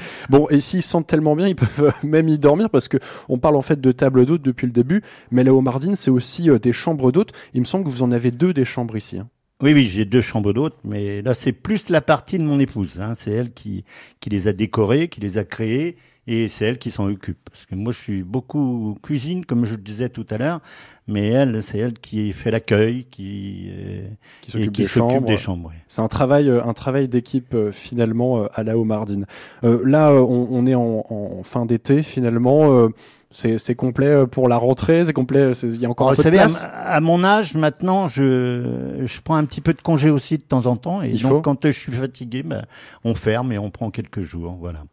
Bon, 0.30 0.46
et 0.48 0.60
s'ils 0.60 0.82
se 0.84 0.88
sentent 0.90 1.08
tellement 1.08 1.34
bien, 1.34 1.48
ils 1.48 1.56
peuvent 1.56 1.92
même 2.04 2.28
y 2.28 2.38
dormir 2.38 2.70
parce 2.70 2.86
que 2.86 2.98
on 3.28 3.38
parle 3.38 3.56
en 3.56 3.62
fait 3.62 3.80
de 3.80 3.90
table 3.90 4.24
d'hôtes 4.24 4.42
depuis 4.42 4.66
le 4.66 4.72
début. 4.72 5.02
Mais 5.32 5.42
la 5.42 5.52
Homardine, 5.52 5.96
c'est 5.96 6.12
aussi 6.12 6.48
des 6.62 6.72
chambres 6.72 7.10
d'hôtes. 7.10 7.32
Il 7.54 7.60
me 7.60 7.66
semble 7.66 7.84
que 7.84 7.90
vous 7.90 8.02
en 8.04 8.12
avez 8.12 8.30
deux 8.30 8.52
des 8.54 8.64
chambres 8.64 8.96
ici. 8.96 9.18
hein. 9.18 9.28
oui, 9.60 9.74
oui, 9.74 9.88
j'ai 9.88 10.04
deux 10.04 10.22
chambres 10.22 10.52
d'hôtes, 10.52 10.76
mais 10.84 11.20
là 11.22 11.34
c'est 11.34 11.52
plus 11.52 11.88
la 11.90 12.00
partie 12.00 12.38
de 12.38 12.44
mon 12.44 12.60
épouse. 12.60 13.00
Hein. 13.00 13.14
C'est 13.16 13.32
elle 13.32 13.52
qui 13.52 13.84
qui 14.20 14.30
les 14.30 14.46
a 14.46 14.52
décorées, 14.52 15.08
qui 15.08 15.20
les 15.20 15.36
a 15.36 15.42
créées, 15.44 15.96
et 16.30 16.48
c'est 16.48 16.66
elle 16.66 16.78
qui 16.78 16.90
s'en 16.90 17.08
occupe. 17.08 17.38
Parce 17.50 17.64
que 17.66 17.74
moi, 17.74 17.92
je 17.92 17.98
suis 17.98 18.22
beaucoup 18.22 18.96
cuisine, 19.02 19.44
comme 19.44 19.64
je 19.64 19.74
le 19.76 19.82
disais 19.82 20.10
tout 20.10 20.26
à 20.30 20.36
l'heure, 20.38 20.60
mais 21.06 21.26
elle, 21.28 21.62
c'est 21.62 21.78
elle 21.78 21.94
qui 21.94 22.32
fait 22.34 22.50
l'accueil, 22.50 23.06
qui 23.10 23.70
euh, 23.70 24.06
Qui 24.42 24.52
des 24.68 24.84
s'occupe 24.84 25.24
des 25.24 25.36
chambres. 25.38 25.72
C'est 25.86 26.02
un 26.02 26.08
travail, 26.08 26.48
euh, 26.50 26.62
un 26.62 26.74
travail 26.74 27.08
d'équipe 27.08 27.54
euh, 27.54 27.72
finalement 27.72 28.44
à 28.54 28.62
la 28.62 28.76
Homardine. 28.76 29.24
Euh, 29.64 29.80
là, 29.86 30.12
on, 30.12 30.48
on 30.50 30.66
est 30.66 30.74
en, 30.74 31.06
en 31.08 31.42
fin 31.42 31.64
d'été 31.66 32.02
finalement. 32.02 32.72
euh, 32.72 32.88
c'est 33.30 33.74
complet 33.74 34.26
pour 34.26 34.48
la 34.48 34.56
rentrée. 34.56 35.04
C'est 35.04 35.12
complet. 35.12 35.52
Il 35.62 35.76
y 35.76 35.84
a 35.84 35.90
encore 35.90 36.08
Alors, 36.08 36.12
un 36.18 36.22
vous 36.22 36.22
peu 36.22 36.30
de 36.30 36.36
savez, 36.36 36.38
à, 36.38 36.46
place. 36.46 36.68
à 36.74 37.00
mon 37.00 37.22
âge, 37.24 37.54
maintenant, 37.56 38.08
je, 38.08 39.02
je 39.04 39.20
prends 39.20 39.36
un 39.36 39.44
petit 39.44 39.60
peu 39.60 39.74
de 39.74 39.82
congé 39.82 40.08
aussi 40.08 40.38
de 40.38 40.42
temps 40.42 40.64
en 40.64 40.76
temps. 40.76 41.02
Et 41.02 41.10
Il 41.10 41.20
donc, 41.22 41.30
faut. 41.30 41.40
quand 41.42 41.66
je 41.66 41.72
suis 41.72 41.92
fatigué, 41.92 42.42
ben, 42.42 42.64
on 43.04 43.14
ferme 43.14 43.52
et 43.52 43.58
on 43.58 43.70
prend 43.70 43.90
quelques 43.90 44.22
jours. 44.22 44.56
Voilà. 44.58 44.84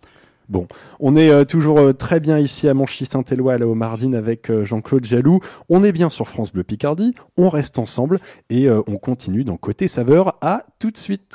On 1.00 1.16
est 1.16 1.30
euh, 1.30 1.46
toujours 1.46 1.80
euh, 1.80 1.94
très 1.94 2.20
bien 2.20 2.40
ici 2.40 2.68
à 2.68 2.74
Monchy-Saint-Éloi 2.74 3.54
à 3.54 3.58
la 3.58 3.66
avec 4.18 4.50
euh, 4.50 4.66
Jean-Claude 4.66 5.06
Jaloux. 5.06 5.40
On 5.70 5.84
est 5.84 5.92
bien 5.92 6.10
sur 6.10 6.28
France 6.28 6.52
Bleu 6.52 6.64
Picardie. 6.64 7.14
On 7.38 7.50
reste 7.50 7.80
ensemble 7.80 8.20
et 8.50 8.70
on 8.70 8.98
continue 8.98 9.44
dans 9.44 9.58
Côté 9.58 9.88
Saveur. 9.88 10.38
À 10.42 10.64
tout 10.80 10.92
de 10.92 10.98
suite. 10.98 11.34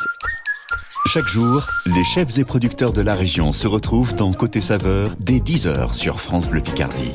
Chaque 1.07 1.29
jour, 1.29 1.67
les 1.87 2.05
chefs 2.05 2.39
et 2.39 2.45
producteurs 2.45 2.93
de 2.93 3.01
la 3.01 3.15
région 3.15 3.53
se 3.53 3.67
retrouvent 3.67 4.15
dans 4.15 4.33
Côté 4.33 4.61
Saveur 4.61 5.15
dès 5.19 5.39
10h 5.39 5.93
sur 5.93 6.21
France 6.21 6.49
Bleu 6.49 6.61
Picardie. 6.61 7.13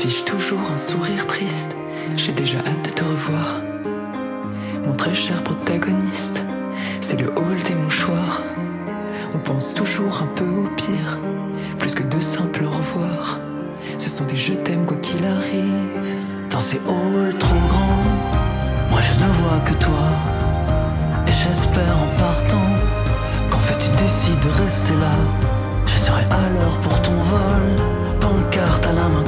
J'affiche 0.00 0.24
toujours 0.24 0.70
un 0.72 0.76
sourire 0.76 1.26
triste. 1.26 1.74
J'ai 2.16 2.30
déjà 2.30 2.58
hâte 2.58 2.84
de 2.84 2.90
te 2.90 3.02
revoir. 3.02 3.60
Mon 4.86 4.92
très 4.92 5.12
cher 5.12 5.42
protagoniste, 5.42 6.40
c'est 7.00 7.18
le 7.20 7.26
hall 7.30 7.58
des 7.66 7.74
mouchoirs. 7.74 8.40
On 9.34 9.38
pense 9.38 9.74
toujours 9.74 10.22
un 10.22 10.28
peu 10.36 10.44
au 10.44 10.68
pire, 10.76 11.18
plus 11.78 11.96
que 11.96 12.04
de 12.04 12.20
simples 12.20 12.62
au 12.62 12.70
revoir. 12.70 13.40
Ce 13.98 14.08
sont 14.08 14.22
des 14.22 14.36
je 14.36 14.52
t'aime 14.52 14.86
quoi 14.86 14.98
qu'il 14.98 15.24
arrive. 15.24 16.14
Dans 16.48 16.60
ces 16.60 16.76
halls 16.76 17.36
trop 17.36 17.58
grands, 17.68 18.04
moi 18.92 19.00
je 19.00 19.14
ne 19.14 19.28
vois 19.32 19.58
que 19.64 19.74
toi. 19.82 20.06
Et 21.26 21.32
j'espère 21.32 21.96
en 21.98 22.18
partant 22.20 22.70
qu'en 23.50 23.58
fait 23.58 23.78
tu 23.78 23.90
décides 24.00 24.40
de 24.44 24.62
rester 24.62 24.94
là. 24.94 25.16
Je 25.86 25.98
serai 25.98 26.22
à 26.22 26.48
l'heure 26.54 26.78
pour 26.84 27.02
ton 27.02 27.14
vol, 27.14 28.20
pancarte 28.20 28.86
à 28.86 28.92
la 28.92 29.08
main 29.08 29.27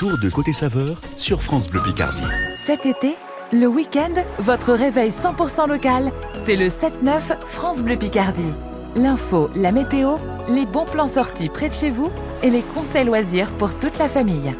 retour 0.00 0.18
de 0.18 0.30
Côté 0.30 0.52
Saveur 0.54 0.98
sur 1.14 1.42
France 1.42 1.68
Bleu 1.68 1.82
Picardie. 1.82 2.22
Cet 2.54 2.86
été, 2.86 3.16
le 3.52 3.66
week-end, 3.66 4.14
votre 4.38 4.72
réveil 4.72 5.10
100% 5.10 5.68
local, 5.68 6.10
c'est 6.38 6.56
le 6.56 6.68
7-9 6.68 7.44
France 7.44 7.82
Bleu 7.82 7.96
Picardie. 7.96 8.54
L'info, 8.96 9.50
la 9.54 9.72
météo, 9.72 10.16
les 10.48 10.64
bons 10.64 10.86
plans 10.86 11.08
sortis 11.08 11.50
près 11.50 11.68
de 11.68 11.74
chez 11.74 11.90
vous 11.90 12.10
et 12.42 12.48
les 12.48 12.62
conseils 12.62 13.04
loisirs 13.04 13.52
pour 13.52 13.78
toute 13.78 13.98
la 13.98 14.08
famille. 14.08 14.54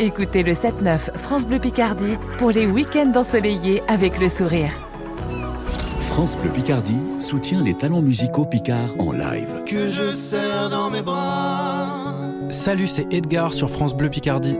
Écoutez 0.00 0.42
le 0.42 0.52
7-9 0.52 1.16
France 1.16 1.46
Bleu 1.46 1.60
Picardie 1.60 2.18
pour 2.36 2.50
les 2.50 2.66
week-ends 2.66 3.12
ensoleillés 3.14 3.82
avec 3.88 4.18
le 4.18 4.28
sourire. 4.28 4.72
France 5.98 6.36
Bleu 6.36 6.50
Picardie 6.50 7.00
soutient 7.20 7.62
les 7.62 7.74
talents 7.74 8.02
musicaux 8.02 8.44
picards 8.44 8.94
en 8.98 9.12
live. 9.12 9.62
que 9.64 9.88
je 9.88 10.10
serre 10.10 10.68
dans 10.68 10.90
mes 10.90 11.00
bras. 11.00 12.04
Salut, 12.50 12.86
c'est 12.86 13.12
Edgar 13.12 13.54
sur 13.54 13.70
France 13.70 13.96
Bleu 13.96 14.10
Picardie. 14.10 14.58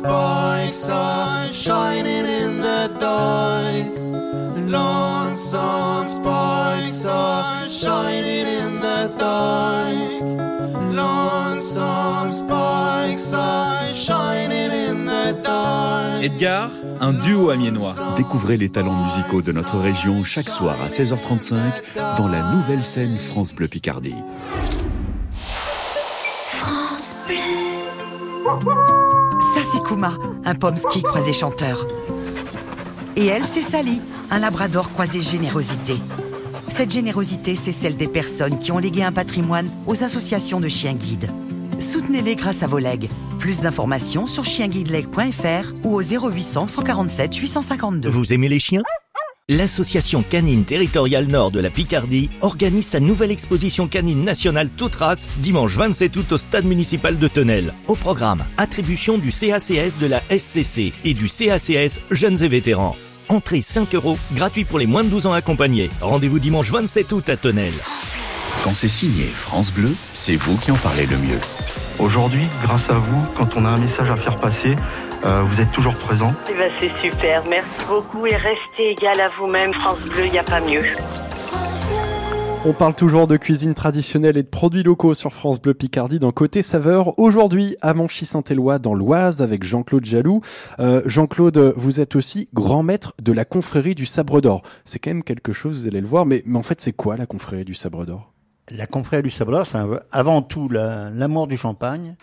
Spikes 0.00 0.88
are 0.88 1.52
shining 1.52 2.24
in 2.26 2.60
the 2.60 2.90
dark. 2.98 3.86
Lonesome 4.66 6.06
spikes 6.06 7.04
are 7.06 7.68
shining 7.68 8.46
in 8.46 8.80
the 8.80 9.10
dark. 9.18 9.94
Lonesome 10.94 12.32
spikes 12.32 13.32
are 13.34 13.94
shining 13.94 14.70
in 14.72 15.06
the 15.06 15.34
dark. 15.42 16.22
Edgar, 16.22 16.70
un 17.00 17.12
duo 17.12 17.50
amiénois. 17.50 17.94
Découvrez 18.16 18.56
les 18.56 18.70
talents 18.70 19.04
musicaux 19.04 19.42
de 19.42 19.52
notre 19.52 19.78
région 19.78 20.24
chaque 20.24 20.48
soir 20.48 20.76
à 20.82 20.88
16h35 20.88 22.16
dans 22.16 22.28
la 22.28 22.52
nouvelle 22.52 22.84
scène 22.84 23.18
France 23.18 23.54
Bleu 23.54 23.68
Picardie. 23.68 24.16
France 26.46 27.16
Bleu. 27.26 29.09
C'est 29.70 29.82
Kuma, 29.82 30.12
un 30.44 30.54
pomsky 30.54 31.02
croisé 31.02 31.32
chanteur. 31.32 31.86
Et 33.16 33.26
elle, 33.26 33.46
c'est 33.46 33.62
Sally, 33.62 34.00
un 34.30 34.38
labrador 34.38 34.90
croisé 34.92 35.20
générosité. 35.20 35.94
Cette 36.66 36.90
générosité, 36.90 37.54
c'est 37.54 37.72
celle 37.72 37.96
des 37.96 38.08
personnes 38.08 38.58
qui 38.58 38.72
ont 38.72 38.78
légué 38.78 39.02
un 39.02 39.12
patrimoine 39.12 39.70
aux 39.86 40.02
associations 40.02 40.60
de 40.60 40.68
chiens 40.68 40.94
guides. 40.94 41.30
Soutenez-les 41.78 42.36
grâce 42.36 42.62
à 42.62 42.66
vos 42.66 42.78
legs. 42.78 43.08
Plus 43.38 43.60
d'informations 43.60 44.26
sur 44.26 44.44
chienguideleg.fr 44.44 45.72
ou 45.84 45.94
au 45.94 46.02
0800 46.02 46.66
147 46.66 47.36
852. 47.36 48.08
Vous 48.08 48.32
aimez 48.32 48.48
les 48.48 48.58
chiens? 48.58 48.82
L'association 49.52 50.22
canine 50.22 50.64
territoriale 50.64 51.26
nord 51.26 51.50
de 51.50 51.58
la 51.58 51.70
Picardie 51.70 52.30
organise 52.40 52.86
sa 52.86 53.00
nouvelle 53.00 53.32
exposition 53.32 53.88
canine 53.88 54.22
nationale 54.22 54.68
toute 54.76 54.94
race 54.94 55.28
dimanche 55.38 55.74
27 55.74 56.16
août 56.18 56.30
au 56.30 56.38
stade 56.38 56.66
municipal 56.66 57.18
de 57.18 57.26
Tenel. 57.26 57.74
Au 57.88 57.96
programme, 57.96 58.44
attribution 58.58 59.18
du 59.18 59.32
CACS 59.32 59.98
de 59.98 60.06
la 60.06 60.22
SCC 60.30 60.92
et 61.04 61.14
du 61.14 61.26
CACS 61.26 62.00
Jeunes 62.12 62.44
et 62.44 62.46
Vétérans. 62.46 62.94
Entrée 63.26 63.60
5 63.60 63.92
euros, 63.96 64.16
gratuit 64.34 64.64
pour 64.64 64.78
les 64.78 64.86
moins 64.86 65.02
de 65.02 65.08
12 65.08 65.26
ans 65.26 65.32
accompagnés. 65.32 65.90
Rendez-vous 66.00 66.38
dimanche 66.38 66.70
27 66.70 67.10
août 67.10 67.28
à 67.28 67.36
Tenel. 67.36 67.74
Quand 68.62 68.76
c'est 68.76 68.86
signé 68.86 69.24
France 69.24 69.72
Bleu, 69.72 69.92
c'est 70.12 70.36
vous 70.36 70.58
qui 70.58 70.70
en 70.70 70.76
parlez 70.76 71.06
le 71.06 71.16
mieux. 71.16 71.40
Aujourd'hui, 71.98 72.44
grâce 72.62 72.88
à 72.88 72.94
vous, 72.94 73.22
quand 73.36 73.56
on 73.56 73.64
a 73.64 73.70
un 73.70 73.78
message 73.78 74.12
à 74.12 74.16
faire 74.16 74.36
passer, 74.36 74.76
euh, 75.24 75.42
vous 75.46 75.60
êtes 75.60 75.70
toujours 75.72 75.94
présent. 75.94 76.32
Eh 76.50 76.54
ben, 76.56 76.70
c'est 76.78 76.90
super, 77.00 77.42
merci 77.48 77.68
beaucoup 77.88 78.26
et 78.26 78.36
restez 78.36 78.90
égal 78.92 79.20
à 79.20 79.28
vous-même. 79.38 79.72
France 79.74 80.00
Bleu, 80.02 80.26
il 80.26 80.32
n'y 80.32 80.38
a 80.38 80.42
pas 80.44 80.60
mieux. 80.60 80.82
On 82.66 82.74
parle 82.74 82.94
toujours 82.94 83.26
de 83.26 83.38
cuisine 83.38 83.72
traditionnelle 83.72 84.36
et 84.36 84.42
de 84.42 84.48
produits 84.48 84.82
locaux 84.82 85.14
sur 85.14 85.32
France 85.32 85.58
Bleu 85.62 85.72
Picardie 85.72 86.18
dans 86.18 86.30
Côté 86.30 86.60
Saveur. 86.60 87.18
Aujourd'hui 87.18 87.74
à 87.80 87.94
Monchy-Saint-Éloi 87.94 88.78
dans 88.78 88.92
l'Oise 88.94 89.40
avec 89.40 89.64
Jean-Claude 89.64 90.04
Jaloux. 90.04 90.42
Euh, 90.78 91.00
Jean-Claude, 91.06 91.72
vous 91.76 92.02
êtes 92.02 92.16
aussi 92.16 92.50
grand 92.52 92.82
maître 92.82 93.14
de 93.22 93.32
la 93.32 93.46
confrérie 93.46 93.94
du 93.94 94.04
Sabre 94.04 94.42
d'Or. 94.42 94.60
C'est 94.84 94.98
quand 94.98 95.08
même 95.10 95.24
quelque 95.24 95.54
chose, 95.54 95.80
vous 95.82 95.86
allez 95.88 96.02
le 96.02 96.06
voir, 96.06 96.26
mais, 96.26 96.42
mais 96.44 96.58
en 96.58 96.62
fait 96.62 96.82
c'est 96.82 96.92
quoi 96.92 97.16
la 97.16 97.24
confrérie 97.24 97.64
du 97.64 97.74
Sabre 97.74 98.04
d'Or? 98.04 98.30
La 98.70 98.86
confrérie 98.86 99.22
du 99.22 99.30
Sabre 99.30 99.52
d'Or, 99.52 99.66
c'est 99.66 99.78
avant 100.12 100.42
tout 100.42 100.68
la- 100.68 101.08
l'amour 101.08 101.46
du 101.46 101.56
champagne. 101.56 102.14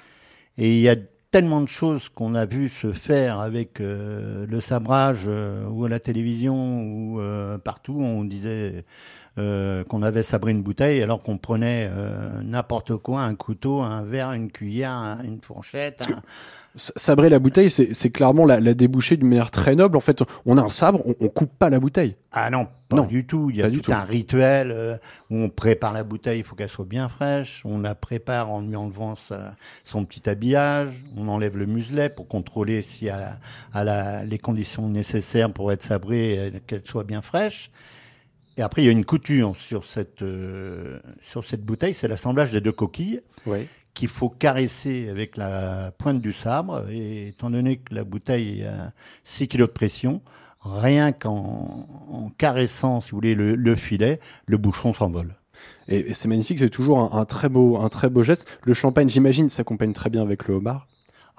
Et 0.60 0.76
il 0.76 0.82
y 0.82 0.90
a 0.90 0.96
tellement 1.38 1.62
de 1.62 1.68
choses 1.68 2.10
qu'on 2.10 2.34
a 2.34 2.46
vu 2.48 2.68
se 2.68 2.94
faire 2.94 3.40
avec 3.42 3.80
euh, 3.80 4.48
le 4.50 4.60
sabrage 4.60 5.26
euh, 5.28 5.68
ou 5.70 5.86
à 5.86 5.90
la 5.90 6.00
télévision 6.00 6.82
ou 6.82 7.20
euh, 7.22 7.60
partout. 7.60 7.94
On 8.02 8.24
disait 8.24 8.86
qu'on 9.36 10.02
avait 10.02 10.24
sabré 10.24 10.50
une 10.50 10.64
bouteille 10.64 11.00
alors 11.04 11.20
qu'on 11.20 11.38
prenait 11.38 11.92
n'importe 12.44 12.98
quoi, 12.98 13.22
un 13.22 13.36
couteau, 13.36 13.82
un 13.84 14.02
verre, 14.02 14.32
une 14.32 14.50
cuillère, 14.52 14.90
un- 14.94 15.22
une 15.24 15.40
fourchette. 15.40 16.02
un- 16.02 16.24
Sabrer 16.78 17.30
la 17.30 17.40
bouteille, 17.40 17.70
c'est 17.70 18.10
clairement 18.12 18.46
la, 18.46 18.60
la 18.60 18.74
débouchée 18.74 19.18
d'une 19.18 19.28
manière 19.30 19.52
très 19.52 19.76
noble. 19.76 19.98
En 19.98 20.00
fait, 20.00 20.24
on 20.46 20.58
a 20.58 20.62
un 20.62 20.70
sabre, 20.70 21.02
on, 21.06 21.16
on 21.20 21.28
coupe 21.28 21.52
pas 21.58 21.70
la 21.70 21.80
bouteille. 21.80 22.16
Ah 22.32 22.50
non, 22.50 22.68
pas 22.88 22.98
Non, 22.98 23.04
du 23.06 23.26
tout. 23.26 23.50
Il 23.50 23.58
y 23.58 23.64
a 23.64 23.70
tout, 23.72 23.80
tout. 23.80 23.92
un 23.92 24.04
rituel 24.04 24.72
euh, 24.72 24.96
où 25.32 25.38
on 25.38 25.50
prépare 25.50 25.92
la 25.92 26.04
bouteille, 26.04 26.40
il 26.40 26.44
faut 26.46 26.56
qu'elle 26.56 26.70
soit 26.70 26.86
bien 26.86 27.10
fraîche. 27.10 27.62
On 27.66 27.80
la 27.80 27.96
prépare 27.96 28.52
en 28.52 28.62
lui 28.62 28.76
enlevant 28.76 29.16
sa- 29.16 29.54
son 29.86 30.06
petit 30.06 30.30
habillage. 30.30 31.04
On 31.16 31.28
enlève 31.28 31.58
le 31.58 31.66
muselet 31.66 32.10
pour 32.10 32.28
contrôler 32.28 32.82
si 32.84 33.08
elle 33.08 33.90
a, 33.90 34.24
les 34.26 34.38
conditions 34.38 34.88
nécessaires 34.88 35.52
pour 35.52 35.72
être 35.72 35.82
sabrée, 35.84 36.48
et 36.48 36.52
qu'elle 36.68 36.86
soit 36.86 37.04
bien 37.04 37.22
fraîche. 37.22 37.72
Et 38.58 38.62
après, 38.62 38.82
il 38.84 38.86
y 38.86 38.90
a 38.90 38.92
une 38.92 39.06
couture 39.06 39.56
sur 39.56 39.84
cette, 39.84 40.22
euh, 40.24 41.00
sur 41.22 41.44
cette 41.44 41.64
bouteille, 41.64 41.94
c'est 41.94 42.08
l'assemblage 42.08 42.52
des 42.52 42.62
deux 42.62 42.72
coquilles 42.72 43.22
Ouais. 43.46 43.68
Qu'il 43.98 44.10
faut 44.10 44.30
caresser 44.30 45.10
avec 45.10 45.38
la 45.38 45.92
pointe 45.98 46.22
du 46.22 46.32
sabre. 46.32 46.88
Et 46.92 47.30
étant 47.30 47.50
donné 47.50 47.78
que 47.78 47.96
la 47.96 48.04
bouteille 48.04 48.64
a 48.64 48.94
6 49.24 49.48
kg 49.48 49.62
de 49.62 49.66
pression, 49.66 50.22
rien 50.62 51.12
qu'en 51.12 51.88
en 52.12 52.30
caressant, 52.38 53.02
si 53.02 53.12
vous 53.12 53.18
voulez, 53.18 53.34
le, 53.34 53.56
le 53.56 53.76
filet, 53.76 54.20
le 54.46 54.58
bouchon 54.58 54.94
s'envole. 54.94 55.34
Et, 55.88 56.14
c'est 56.14 56.28
magnifique, 56.28 56.60
c'est 56.60 56.70
toujours 56.70 57.00
un, 57.00 57.20
un 57.20 57.26
très 57.26 57.50
beau, 57.50 57.78
un 57.78 57.90
très 57.90 58.10
beau 58.10 58.22
geste. 58.22 58.48
Le 58.64 58.76
champagne, 58.76 59.10
j'imagine, 59.10 59.50
s'accompagne 59.50 59.94
très 59.94 60.12
bien 60.12 60.22
avec 60.22 60.48
le 60.48 60.54
homard, 60.54 60.88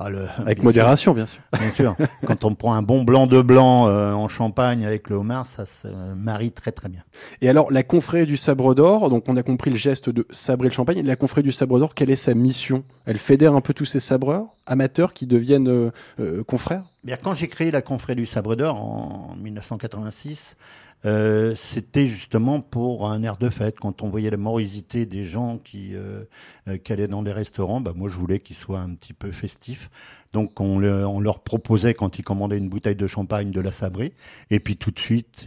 Ah, 0.00 0.10
le- 0.10 0.28
avec 0.36 0.58
bien 0.58 0.64
modération, 0.64 1.12
bien 1.12 1.26
sûr. 1.26 1.40
sûr, 1.52 1.60
Bien 1.60 1.72
sûr. 1.72 1.96
Quand 2.24 2.44
on 2.44 2.54
prend 2.54 2.74
un 2.74 2.82
bon 2.82 3.02
blanc 3.02 3.26
de 3.26 3.42
blanc 3.42 3.88
euh, 3.88 4.12
en 4.12 4.28
champagne 4.28 4.86
avec 4.86 5.10
le 5.10 5.16
homard, 5.16 5.44
ça 5.44 5.66
se 5.66 5.88
marie 6.14 6.52
très 6.52 6.70
très 6.70 6.88
bien. 6.88 7.02
Et 7.40 7.48
alors, 7.48 7.72
la 7.72 7.82
confrérie 7.82 8.26
du 8.26 8.36
sabre 8.36 8.76
d'or, 8.76 9.10
donc 9.10 9.24
on 9.26 9.36
a 9.36 9.42
compris 9.42 9.70
le 9.72 9.76
geste 9.76 10.08
de 10.08 10.24
sabrer 10.30 10.68
le 10.68 10.72
champagne. 10.74 11.02
La 11.04 11.16
confrérie 11.16 11.42
du 11.42 11.50
sabre 11.50 11.80
d'or, 11.80 11.94
quelle 11.96 12.10
est 12.10 12.16
sa 12.16 12.34
mission? 12.34 12.84
Elle 13.06 13.18
fédère 13.18 13.54
un 13.54 13.60
peu 13.60 13.74
tous 13.74 13.86
ces 13.86 13.98
sabreurs 14.00 14.44
amateurs 14.66 15.14
qui 15.14 15.26
deviennent 15.26 15.68
euh, 15.68 15.90
euh, 16.20 16.44
confrères? 16.44 16.84
Bien, 17.02 17.16
quand 17.20 17.34
j'ai 17.34 17.48
créé 17.48 17.70
la 17.70 17.80
confrérie 17.82 18.16
du 18.16 18.26
Sabre 18.26 18.54
d'Or 18.54 18.80
en 18.84 19.34
1986, 19.40 20.56
euh, 21.04 21.54
c'était 21.54 22.06
justement 22.08 22.60
pour 22.60 23.08
un 23.08 23.22
air 23.22 23.36
de 23.36 23.50
fête. 23.50 23.78
Quand 23.78 24.02
on 24.02 24.08
voyait 24.08 24.30
la 24.30 24.36
morosité 24.36 25.06
des 25.06 25.24
gens 25.24 25.58
qui, 25.58 25.94
euh, 25.94 26.24
euh, 26.68 26.76
qui 26.78 26.92
allaient 26.92 27.08
dans 27.08 27.22
des 27.22 27.32
restaurants, 27.32 27.80
bah, 27.80 27.92
moi 27.94 28.08
je 28.08 28.16
voulais 28.16 28.40
qu'ils 28.40 28.56
soient 28.56 28.80
un 28.80 28.94
petit 28.94 29.12
peu 29.12 29.30
festifs. 29.32 29.90
Donc 30.32 30.60
on, 30.60 30.78
le- 30.78 31.06
on 31.06 31.20
leur 31.20 31.40
proposait 31.40 31.94
quand 31.94 32.18
ils 32.18 32.22
commandaient 32.24 32.58
une 32.58 32.68
bouteille 32.68 32.96
de 32.96 33.06
champagne 33.06 33.50
de 33.52 33.60
la 33.60 33.72
sabrer. 33.72 34.12
Et 34.50 34.60
puis 34.60 34.76
tout 34.76 34.90
de 34.90 34.98
suite, 34.98 35.46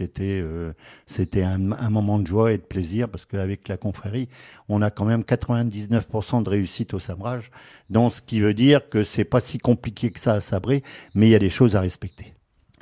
c'était 1.06 1.42
un 1.42 1.58
moment 1.90 2.18
de 2.18 2.26
joie 2.26 2.52
et 2.52 2.56
de 2.58 2.62
plaisir 2.62 3.08
parce 3.08 3.24
qu'avec 3.24 3.68
la 3.68 3.76
confrérie, 3.76 4.28
on 4.68 4.82
a 4.82 4.90
quand 4.90 5.04
même 5.04 5.22
99% 5.24 6.42
de 6.42 6.48
réussite 6.48 6.94
au 6.94 6.98
sabrage. 6.98 7.50
Donc 7.90 8.12
ce 8.12 8.22
qui 8.22 8.40
veut 8.40 8.54
dire 8.54 8.88
que 8.88 9.04
c'est 9.04 9.24
pas 9.24 9.40
si 9.40 9.58
compliqué 9.58 10.10
que 10.10 10.20
ça 10.20 10.34
à 10.34 10.40
sabrer, 10.40 10.82
mais 11.14 11.28
il 11.28 11.30
y 11.30 11.34
a 11.34 11.38
des 11.38 11.50
choses 11.50 11.76
à 11.76 11.80
respecter. 11.80 12.31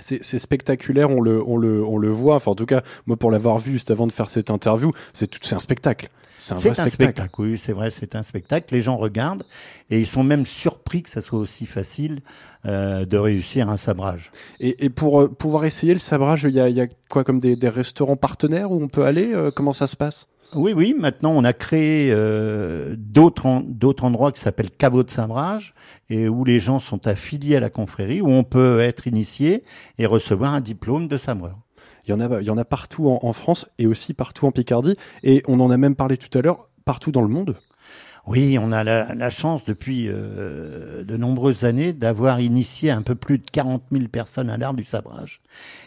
C'est 0.00 0.38
spectaculaire, 0.38 1.10
on 1.10 1.20
le, 1.20 1.42
on, 1.46 1.56
le, 1.56 1.84
on 1.84 1.98
le 1.98 2.10
voit. 2.10 2.36
Enfin, 2.36 2.50
en 2.52 2.54
tout 2.54 2.66
cas, 2.66 2.82
moi, 3.06 3.16
pour 3.16 3.30
l'avoir 3.30 3.58
vu 3.58 3.72
juste 3.72 3.90
avant 3.90 4.06
de 4.06 4.12
faire 4.12 4.28
cette 4.28 4.50
interview, 4.50 4.92
c'est 5.12 5.26
tout- 5.28 5.38
c'est 5.42 5.54
un 5.54 5.60
spectacle. 5.60 6.08
C'est 6.38 6.52
un 6.54 6.56
vrai 6.56 6.62
C'est 6.74 6.80
un 6.80 6.86
spectacle. 6.86 7.12
spectacle, 7.20 7.40
oui, 7.42 7.58
c'est 7.58 7.72
vrai, 7.72 7.90
c'est 7.90 8.14
un 8.16 8.22
spectacle. 8.22 8.74
Les 8.74 8.80
gens 8.80 8.96
regardent 8.96 9.42
et 9.90 10.00
ils 10.00 10.06
sont 10.06 10.22
même 10.24 10.46
surpris 10.46 11.02
que 11.02 11.10
ça 11.10 11.20
soit 11.20 11.38
aussi 11.38 11.66
facile 11.66 12.20
euh, 12.64 13.04
de 13.04 13.18
réussir 13.18 13.68
un 13.68 13.76
sabrage. 13.76 14.30
Et, 14.58 14.86
et 14.86 14.88
pour 14.88 15.20
euh, 15.20 15.28
pouvoir 15.28 15.66
essayer 15.66 15.92
le 15.92 15.98
sabrage, 15.98 16.44
il 16.44 16.54
y 16.54 16.60
a, 16.60 16.68
il 16.70 16.74
y 16.76 16.80
a 16.80 16.86
quoi 17.10 17.24
comme 17.24 17.40
des, 17.40 17.56
des 17.56 17.68
restaurants 17.68 18.16
partenaires 18.16 18.70
où 18.72 18.82
on 18.82 18.88
peut 18.88 19.04
aller 19.04 19.32
Euh, 19.34 19.50
Comment 19.54 19.74
ça 19.74 19.86
se 19.86 19.96
passe? 19.96 20.28
Oui, 20.54 20.72
oui, 20.74 20.94
maintenant 20.98 21.30
on 21.32 21.44
a 21.44 21.52
créé 21.52 22.10
euh, 22.12 22.96
d'autres 22.98 23.46
en- 23.46 23.60
d'autres 23.60 24.04
endroits 24.04 24.32
qui 24.32 24.40
s'appellent 24.40 24.70
caveaux 24.70 25.04
de 25.04 25.10
sabrage 25.10 25.74
et 26.08 26.28
où 26.28 26.44
les 26.44 26.58
gens 26.58 26.80
sont 26.80 27.06
affiliés 27.06 27.56
à 27.56 27.60
la 27.60 27.70
confrérie, 27.70 28.20
où 28.20 28.28
on 28.28 28.42
peut 28.42 28.80
être 28.80 29.06
initié 29.06 29.62
et 29.98 30.06
recevoir 30.06 30.52
un 30.54 30.60
diplôme 30.60 31.06
de 31.06 31.18
sabreur. 31.18 31.56
Il 32.06 32.10
y 32.10 32.14
en 32.14 32.20
a, 32.20 32.40
il 32.40 32.46
y 32.46 32.50
en 32.50 32.58
a 32.58 32.64
partout 32.64 33.08
en, 33.08 33.20
en 33.22 33.32
France 33.32 33.66
et 33.78 33.86
aussi 33.86 34.12
partout 34.12 34.46
en 34.46 34.50
Picardie. 34.50 34.94
Et 35.22 35.42
on 35.46 35.60
en 35.60 35.70
a 35.70 35.76
même 35.76 35.94
parlé 35.94 36.16
tout 36.16 36.36
à 36.36 36.42
l'heure, 36.42 36.68
partout 36.84 37.12
dans 37.12 37.22
le 37.22 37.28
monde. 37.28 37.56
Oui, 38.26 38.58
on 38.60 38.72
a 38.72 38.84
la, 38.84 39.14
la 39.14 39.30
chance 39.30 39.64
depuis 39.64 40.06
euh, 40.08 41.04
de 41.04 41.16
nombreuses 41.16 41.64
années 41.64 41.92
d'avoir 41.92 42.40
initié 42.40 42.90
un 42.90 43.02
peu 43.02 43.14
plus 43.14 43.38
de 43.38 43.44
40 43.50 43.82
000 43.92 44.04
personnes 44.08 44.50
à 44.50 44.56
l'art 44.58 44.74
du 44.74 44.84
sabrage. 44.84 45.40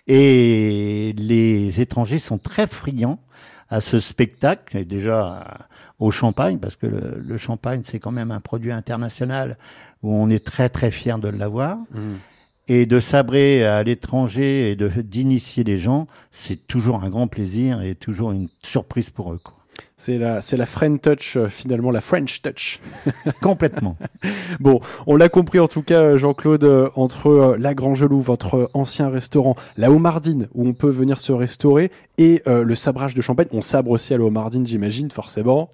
Et 0.08 1.14
les 1.18 1.82
étrangers 1.82 2.20
sont 2.20 2.38
très 2.38 2.68
friands 2.68 3.20
à 3.70 3.82
ce 3.82 4.00
spectacle, 4.00 4.78
et 4.78 4.86
déjà 4.86 5.68
au 6.00 6.12
champagne, 6.12 6.60
parce 6.60 6.76
que 6.76 6.88
le, 6.88 7.20
le 7.20 7.38
champagne, 7.38 7.82
c'est 7.84 8.00
quand 8.00 8.12
même 8.12 8.32
un 8.32 8.40
produit 8.40 8.72
international 8.72 9.58
où 10.02 10.14
on 10.14 10.30
est 10.30 10.46
très 10.46 10.70
très 10.70 10.92
fier 10.92 11.20
de 11.20 11.30
l'avoir. 11.30 11.78
Mm. 11.92 12.16
Et 12.70 12.86
de 12.86 13.02
sabrer 13.02 13.66
à 13.66 13.84
l'étranger 13.84 14.72
et 14.72 14.78
d'initier 15.04 15.66
les 15.66 15.78
gens, 15.78 16.08
c'est 16.32 16.66
toujours 16.66 17.04
un 17.04 17.10
grand 17.10 17.28
plaisir 17.28 17.82
et 17.82 17.94
toujours 17.94 18.32
une 18.32 18.48
surprise 18.62 19.10
pour 19.10 19.34
eux. 19.34 19.40
quoi. 19.44 19.58
C'est 20.06 20.18
la, 20.18 20.42
c'est 20.42 20.58
la 20.58 20.66
French 20.66 21.00
touch, 21.00 21.38
euh, 21.38 21.48
finalement, 21.48 21.90
la 21.90 22.02
French 22.02 22.42
touch. 22.42 22.82
Complètement. 23.42 23.96
bon, 24.60 24.82
on 25.08 25.16
l'a 25.16 25.30
compris 25.30 25.62
en 25.62 25.68
tout 25.70 25.82
cas, 25.82 26.02
euh, 26.02 26.18
Jean-Claude, 26.18 26.66
euh, 26.66 26.90
entre 26.96 27.28
euh, 27.30 27.56
la 27.58 27.74
Grangelou, 27.74 28.20
votre 28.20 28.56
euh, 28.58 28.68
ancien 28.74 29.08
restaurant, 29.10 29.56
la 29.78 29.90
Homardine, 29.92 30.50
où 30.56 30.68
on 30.68 30.74
peut 30.74 30.90
venir 30.90 31.18
se 31.20 31.32
restaurer, 31.32 31.90
et 32.20 32.44
le 32.46 32.76
sabrage 32.76 33.16
de 33.16 33.22
champagne. 33.22 33.48
On 33.54 33.64
sabre 33.64 33.90
aussi 33.90 34.14
à 34.14 34.18
la 34.20 34.24
Homardine, 34.26 34.68
j'imagine, 34.68 35.10
forcément. 35.10 35.72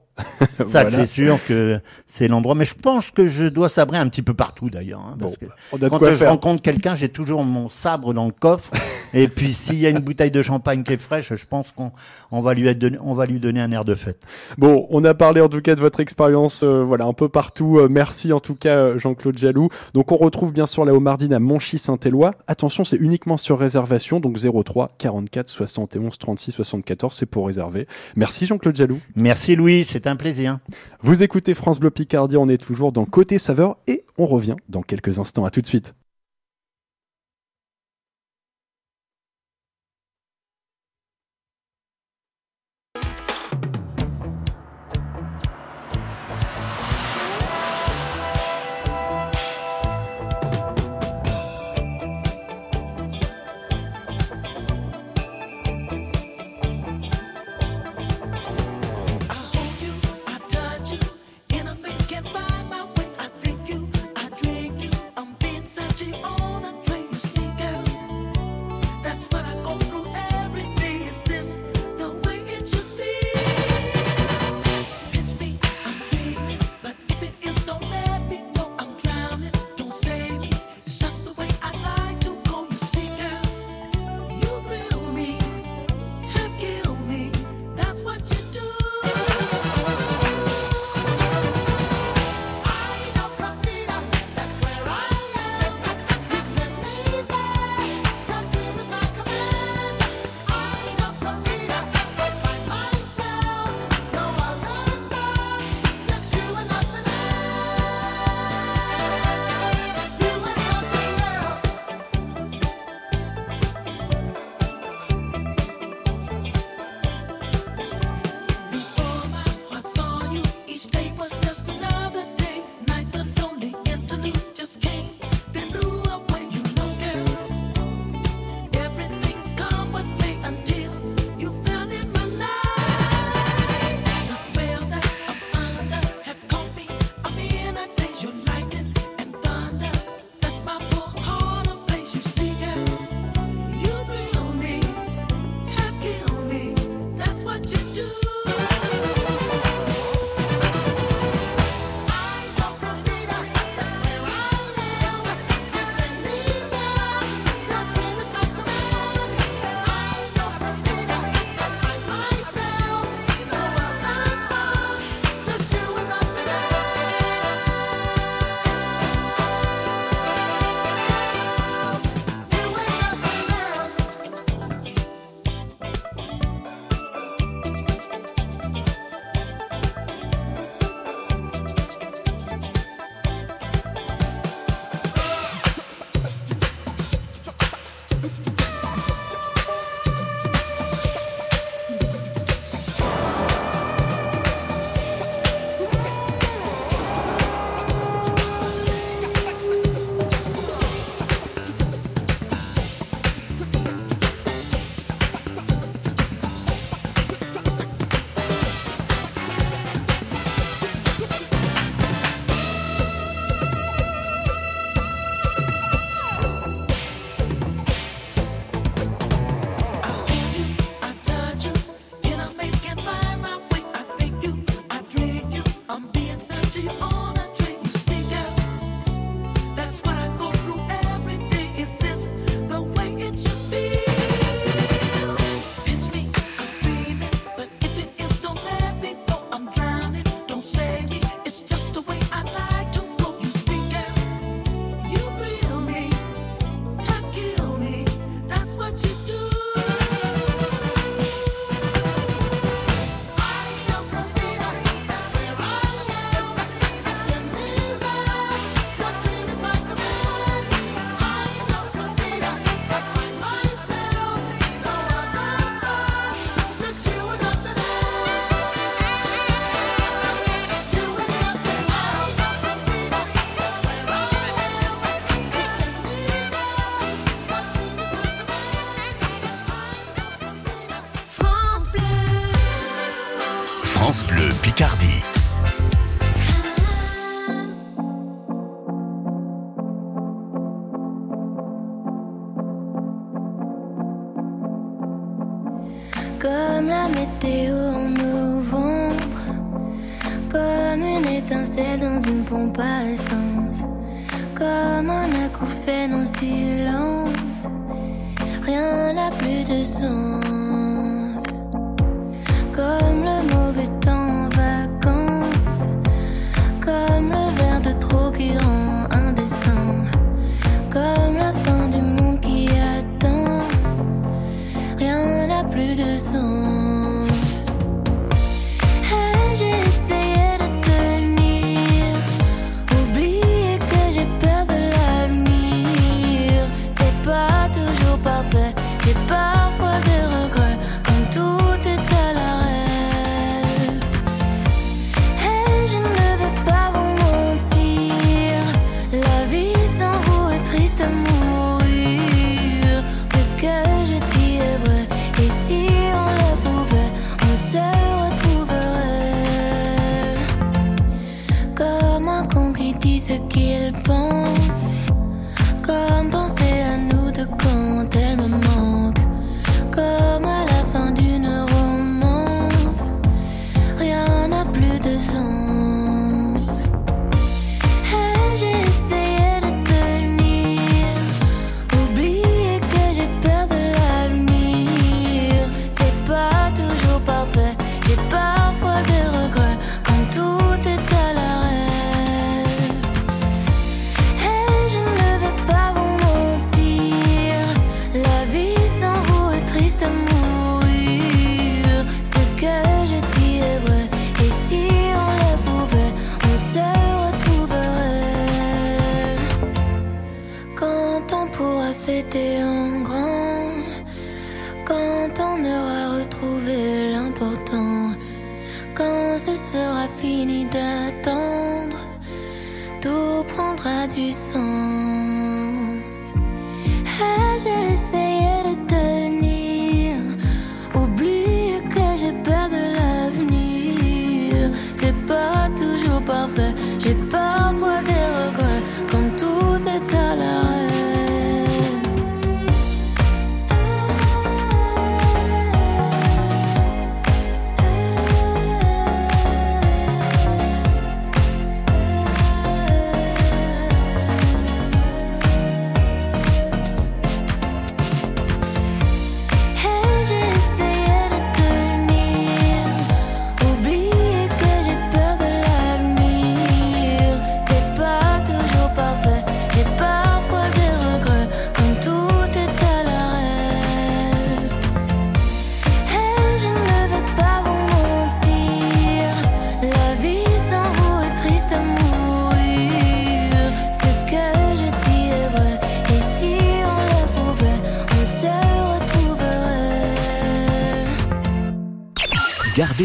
Ça, 0.56 0.64
Voilà. 0.64 0.90
c'est 0.90 1.06
sûr 1.06 1.38
que 1.46 1.80
c'est 2.06 2.30
l'endroit. 2.30 2.56
Mais 2.56 2.64
je 2.64 2.76
pense 2.76 3.12
que 3.12 3.28
je 3.28 3.46
dois 3.46 3.68
sabrer 3.68 3.98
un 3.98 4.08
petit 4.08 4.22
peu 4.22 4.34
partout 4.34 4.70
d'ailleurs. 4.70 5.02
hein, 5.02 5.18
parce 5.20 5.36
que 5.38 5.46
quand 5.90 6.00
je 6.12 6.16
faire. 6.16 6.30
rencontre 6.32 6.62
quelqu'un, 6.62 6.96
j'ai 6.96 7.10
toujours 7.10 7.44
mon 7.44 7.68
sabre 7.68 8.14
dans 8.14 8.26
le 8.26 8.32
coffre. 8.32 8.72
et 9.14 9.28
puis 9.28 9.54
s'il 9.54 9.80
y 9.80 9.86
a 9.86 9.90
une 9.90 10.00
bouteille 10.00 10.32
de 10.32 10.42
champagne 10.42 10.84
qui 10.84 10.94
est 10.94 10.98
fraîche, 11.02 11.34
je 11.36 11.46
pense 11.46 11.74
qu'on 11.74 11.92
on 12.32 12.42
va 12.42 12.54
lui 12.54 12.68
être 12.68 12.80
donné- 12.80 13.00
on 13.02 13.14
va 13.14 13.26
lui 13.26 13.40
donner 13.42 13.60
un 13.60 13.72
air 13.74 13.84
de 13.84 13.96
fête. 13.96 14.19
Bon, 14.58 14.88
on 14.90 15.04
a 15.04 15.14
parlé 15.14 15.42
en 15.42 15.50
tout 15.50 15.62
cas 15.62 15.76
de 15.76 15.82
votre 15.82 16.00
expérience, 16.00 16.64
euh, 16.64 16.84
voilà, 16.84 17.06
un 17.06 17.14
peu 17.14 17.30
partout. 17.30 17.80
Euh, 17.80 17.88
merci 17.90 18.34
en 18.34 18.40
tout 18.40 18.56
cas, 18.56 18.76
euh, 18.76 19.00
Jean-Claude 19.00 19.38
Jaloux. 19.38 19.70
Donc, 19.94 20.12
on 20.12 20.18
retrouve 20.18 20.54
bien 20.54 20.66
sûr 20.66 20.86
la 20.86 20.94
Homardine 20.94 21.34
à 21.34 21.40
Monchy-Saint-Éloi. 21.40 22.34
Attention, 22.48 22.84
c'est 22.84 22.98
uniquement 22.98 23.38
sur 23.38 23.60
réservation, 23.60 24.20
donc 24.20 24.38
03 24.38 24.92
44 24.98 25.50
71 25.50 26.18
36 26.18 26.52
74, 26.52 27.16
c'est 27.16 27.26
pour 27.26 27.48
réserver. 27.48 27.88
Merci 28.16 28.46
Jean-Claude 28.46 28.76
Jaloux. 28.76 29.00
Merci 29.16 29.56
Louis, 29.56 29.84
c'est 29.84 30.08
un 30.08 30.16
plaisir. 30.16 30.60
Vous 31.02 31.24
écoutez 31.24 31.54
France 31.54 31.80
Bleu 31.80 31.92
Picardie, 31.92 32.38
on 32.38 32.50
est 32.50 32.58
toujours 32.58 32.92
dans 32.92 33.06
Côté 33.06 33.38
Saveur 33.38 33.78
et 33.88 34.04
on 34.18 34.26
revient 34.26 34.56
dans 34.68 34.82
quelques 34.82 35.20
instants. 35.20 35.46
À 35.46 35.50
tout 35.50 35.62
de 35.62 35.68
suite. 35.68 35.94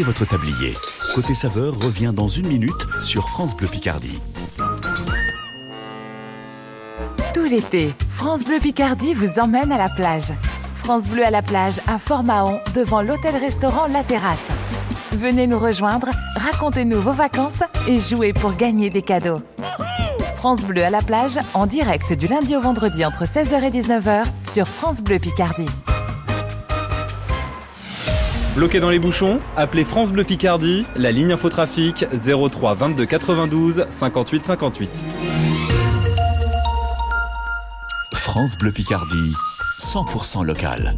Votre 0.03 0.25
tablier. 0.25 0.73
Côté 1.13 1.33
saveur 1.33 1.73
revient 1.79 2.11
dans 2.13 2.27
une 2.27 2.47
minute 2.47 2.85
sur 2.99 3.29
France 3.29 3.55
Bleu 3.55 3.67
Picardie. 3.67 4.19
Tout 7.33 7.45
l'été, 7.45 7.93
France 8.09 8.43
Bleu 8.43 8.59
Picardie 8.59 9.13
vous 9.13 9.39
emmène 9.39 9.71
à 9.71 9.77
la 9.77 9.87
plage. 9.87 10.33
France 10.73 11.05
Bleu 11.05 11.25
à 11.25 11.29
la 11.29 11.41
plage 11.41 11.79
à 11.87 11.97
Fort-Mahon 11.97 12.59
devant 12.75 13.01
l'hôtel-restaurant 13.01 13.87
La 13.87 14.03
Terrasse. 14.03 14.49
Venez 15.13 15.47
nous 15.47 15.59
rejoindre, 15.59 16.09
racontez-nous 16.35 16.99
vos 16.99 17.13
vacances 17.13 17.63
et 17.87 18.01
jouez 18.01 18.33
pour 18.33 18.53
gagner 18.55 18.89
des 18.89 19.01
cadeaux. 19.01 19.41
France 20.35 20.65
Bleu 20.65 20.83
à 20.83 20.89
la 20.89 21.01
plage 21.01 21.39
en 21.53 21.67
direct 21.67 22.11
du 22.11 22.27
lundi 22.27 22.55
au 22.55 22.61
vendredi 22.61 23.05
entre 23.05 23.23
16h 23.23 23.63
et 23.63 23.69
19h 23.69 24.25
sur 24.43 24.67
France 24.67 25.01
Bleu 25.01 25.19
Picardie. 25.19 25.69
Bloqué 28.55 28.79
dans 28.79 28.89
les 28.89 28.99
bouchons 28.99 29.39
Appelez 29.57 29.83
France 29.83 30.13
Bleu 30.13 30.23
Picardie, 30.23 30.85
la 30.95 31.11
ligne 31.11 31.33
infotrafic 31.33 32.05
03 32.13 32.73
22 32.73 33.05
92 33.05 33.85
58 33.89 34.45
58. 34.45 35.03
France 38.13 38.57
Bleu 38.57 38.71
Picardie, 38.71 39.33
100% 39.79 40.45
local. 40.45 40.95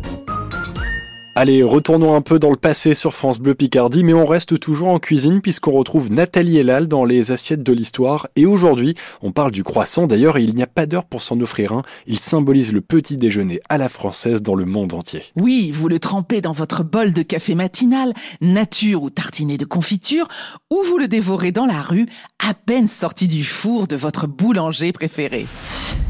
Allez, 1.40 1.62
retournons 1.62 2.16
un 2.16 2.22
peu 2.22 2.40
dans 2.40 2.50
le 2.50 2.56
passé 2.56 2.96
sur 2.96 3.14
France 3.14 3.38
Bleu 3.38 3.54
Picardie, 3.54 4.04
mais 4.04 4.16
on 4.16 4.26
reste 4.26 4.60
toujours 4.60 4.88
en 4.88 4.98
cuisine 4.98 5.40
puisqu'on 5.40 5.74
retrouve 5.74 6.12
Nathalie 6.12 6.58
Elal 6.58 6.88
dans 6.88 7.06
les 7.06 7.32
assiettes 7.32 7.62
de 7.62 7.74
l'histoire. 7.74 8.26
Et 8.36 8.48
aujourd'hui, 8.48 8.96
on 9.22 9.32
parle 9.32 9.52
du 9.52 9.64
croissant 9.64 10.08
d'ailleurs 10.08 10.40
il 10.40 10.56
n'y 10.56 10.64
a 10.64 10.68
pas 10.68 10.88
d'heure 10.88 11.06
pour 11.06 11.22
s'en 11.22 11.40
offrir 11.40 11.74
un. 11.74 11.84
Il 12.08 12.18
symbolise 12.18 12.74
le 12.74 12.82
petit 12.82 13.18
déjeuner 13.18 13.60
à 13.70 13.78
la 13.78 13.88
française 13.88 14.42
dans 14.42 14.56
le 14.56 14.66
monde 14.66 14.96
entier. 14.96 15.26
Oui, 15.36 15.70
vous 15.70 15.88
le 15.88 16.00
trempez 16.00 16.42
dans 16.42 16.54
votre 16.54 16.84
bol 16.84 17.14
de 17.14 17.22
café 17.22 17.54
matinal, 17.54 18.16
nature 18.42 19.04
ou 19.04 19.12
tartiné 19.12 19.60
de 19.60 19.66
confiture, 19.66 20.28
ou 20.72 20.82
vous 20.90 20.98
le 20.98 21.08
dévorez 21.08 21.52
dans 21.52 21.68
la 21.68 21.84
rue, 21.84 22.08
à 22.40 22.56
peine 22.56 22.88
sorti 22.88 23.28
du 23.28 23.44
four 23.44 23.86
de 23.86 23.96
votre 23.96 24.26
boulanger 24.26 24.92
préféré. 24.92 25.46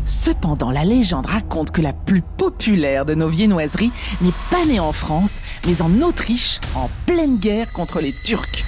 Cependant, 0.07 0.71
la 0.71 0.85
légende 0.85 1.25
raconte 1.25 1.71
que 1.71 1.81
la 1.81 1.91
plus 1.91 2.21
populaire 2.21 3.05
de 3.05 3.13
nos 3.13 3.27
viennoiseries 3.27 3.91
n'est 4.21 4.31
pas 4.49 4.65
née 4.65 4.79
en 4.79 4.93
France, 4.93 5.41
mais 5.67 5.81
en 5.81 6.01
Autriche, 6.01 6.61
en 6.75 6.89
pleine 7.05 7.35
guerre 7.37 7.71
contre 7.73 7.99
les 7.99 8.13
Turcs. 8.13 8.63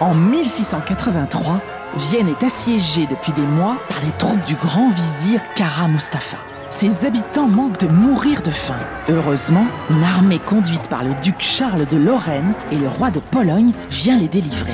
En 0.00 0.14
1683, 0.14 1.60
Vienne 1.96 2.28
est 2.28 2.44
assiégée 2.44 3.06
depuis 3.08 3.32
des 3.32 3.42
mois 3.42 3.76
par 3.88 4.00
les 4.00 4.12
troupes 4.18 4.44
du 4.46 4.54
grand 4.54 4.90
vizir 4.90 5.40
Kara 5.56 5.88
Mustafa. 5.88 6.38
ses 6.70 7.04
habitants 7.06 7.48
manquent 7.48 7.80
de 7.80 7.88
mourir 7.88 8.40
de 8.42 8.50
faim. 8.50 8.78
Heureusement, 9.08 9.66
une 9.90 10.02
armée 10.04 10.38
conduite 10.38 10.88
par 10.88 11.04
le 11.04 11.14
duc 11.20 11.34
Charles 11.40 11.86
de 11.86 11.98
Lorraine 11.98 12.54
et 12.70 12.76
le 12.76 12.88
roi 12.88 13.10
de 13.10 13.18
Pologne 13.18 13.72
vient 13.90 14.16
les 14.16 14.28
délivrer. 14.28 14.72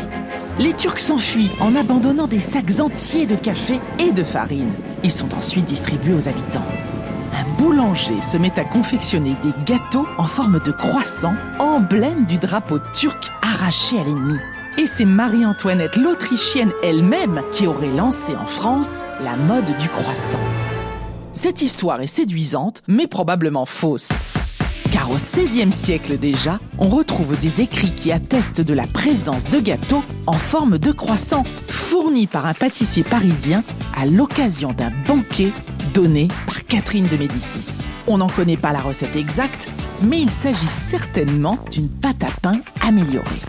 Les 0.58 0.72
Turcs 0.72 0.98
s'enfuient 0.98 1.52
en 1.60 1.76
abandonnant 1.76 2.26
des 2.26 2.40
sacs 2.40 2.80
entiers 2.80 3.26
de 3.26 3.36
café 3.36 3.80
et 4.00 4.10
de 4.10 4.24
farine. 4.24 4.72
Ils 5.04 5.12
sont 5.12 5.32
ensuite 5.36 5.66
distribués 5.66 6.14
aux 6.14 6.26
habitants. 6.26 6.66
Un 7.32 7.48
boulanger 7.56 8.20
se 8.20 8.36
met 8.36 8.58
à 8.58 8.64
confectionner 8.64 9.36
des 9.44 9.52
gâteaux 9.64 10.06
en 10.18 10.24
forme 10.24 10.60
de 10.60 10.72
croissant, 10.72 11.34
emblème 11.60 12.24
du 12.24 12.38
drapeau 12.38 12.80
turc 12.92 13.30
arraché 13.40 14.00
à 14.00 14.04
l'ennemi. 14.04 14.36
Et 14.78 14.86
c'est 14.86 15.04
Marie-Antoinette 15.04 15.96
l'Autrichienne 15.96 16.72
elle-même 16.82 17.40
qui 17.52 17.68
aurait 17.68 17.94
lancé 17.94 18.34
en 18.34 18.46
France 18.46 19.06
la 19.22 19.36
mode 19.36 19.76
du 19.78 19.88
croissant. 19.88 20.40
Cette 21.32 21.62
histoire 21.62 22.00
est 22.00 22.08
séduisante, 22.08 22.82
mais 22.88 23.06
probablement 23.06 23.64
fausse. 23.64 24.24
Car 24.92 25.10
au 25.10 25.16
XVIe 25.16 25.70
siècle 25.70 26.18
déjà, 26.18 26.58
on 26.78 26.88
retrouve 26.88 27.38
des 27.40 27.60
écrits 27.60 27.92
qui 27.94 28.10
attestent 28.10 28.62
de 28.62 28.72
la 28.72 28.86
présence 28.86 29.44
de 29.44 29.60
gâteaux 29.60 30.02
en 30.26 30.32
forme 30.32 30.78
de 30.78 30.92
croissant, 30.92 31.44
fournis 31.68 32.26
par 32.26 32.46
un 32.46 32.54
pâtissier 32.54 33.02
parisien 33.02 33.62
à 33.94 34.06
l'occasion 34.06 34.72
d'un 34.72 34.92
banquet 35.06 35.52
par 36.46 36.64
Catherine 36.64 37.08
de 37.08 37.16
Médicis. 37.16 37.88
On 38.06 38.18
n'en 38.18 38.28
connaît 38.28 38.56
pas 38.56 38.72
la 38.72 38.78
recette 38.78 39.16
exacte, 39.16 39.68
mais 40.00 40.20
il 40.20 40.30
s'agit 40.30 40.68
certainement 40.68 41.58
d'une 41.72 41.88
pâte 41.88 42.22
à 42.22 42.30
pain 42.40 42.60
améliorée. 42.86 43.40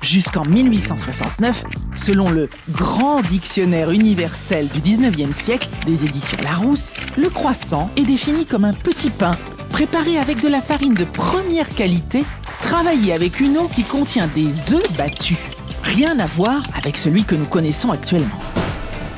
Jusqu'en 0.00 0.44
1869, 0.44 1.64
selon 1.96 2.30
le 2.30 2.48
Grand 2.70 3.22
Dictionnaire 3.22 3.90
universel 3.90 4.68
du 4.68 4.78
19e 4.78 5.32
siècle 5.32 5.68
des 5.86 6.04
éditions 6.04 6.36
Larousse, 6.44 6.94
le 7.16 7.28
croissant 7.30 7.90
est 7.96 8.04
défini 8.04 8.46
comme 8.46 8.64
un 8.64 8.74
petit 8.74 9.10
pain 9.10 9.32
préparé 9.70 10.18
avec 10.18 10.40
de 10.40 10.48
la 10.48 10.60
farine 10.60 10.94
de 10.94 11.04
première 11.04 11.74
qualité, 11.74 12.22
travaillé 12.62 13.12
avec 13.12 13.40
une 13.40 13.58
eau 13.58 13.66
qui 13.66 13.82
contient 13.82 14.28
des 14.36 14.72
œufs 14.72 14.96
battus. 14.96 15.38
Rien 15.82 16.16
à 16.20 16.26
voir 16.26 16.62
avec 16.76 16.96
celui 16.96 17.24
que 17.24 17.34
nous 17.34 17.46
connaissons 17.46 17.90
actuellement. 17.90 18.38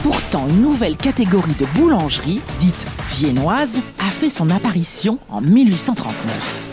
Pourtant, 0.03 0.49
une 0.49 0.63
nouvelle 0.63 0.97
catégorie 0.97 1.55
de 1.61 1.67
boulangerie, 1.75 2.41
dite 2.59 2.87
viennoise, 3.11 3.81
a 3.99 4.11
fait 4.11 4.31
son 4.31 4.49
apparition 4.49 5.19
en 5.29 5.43
1839. 5.43 6.15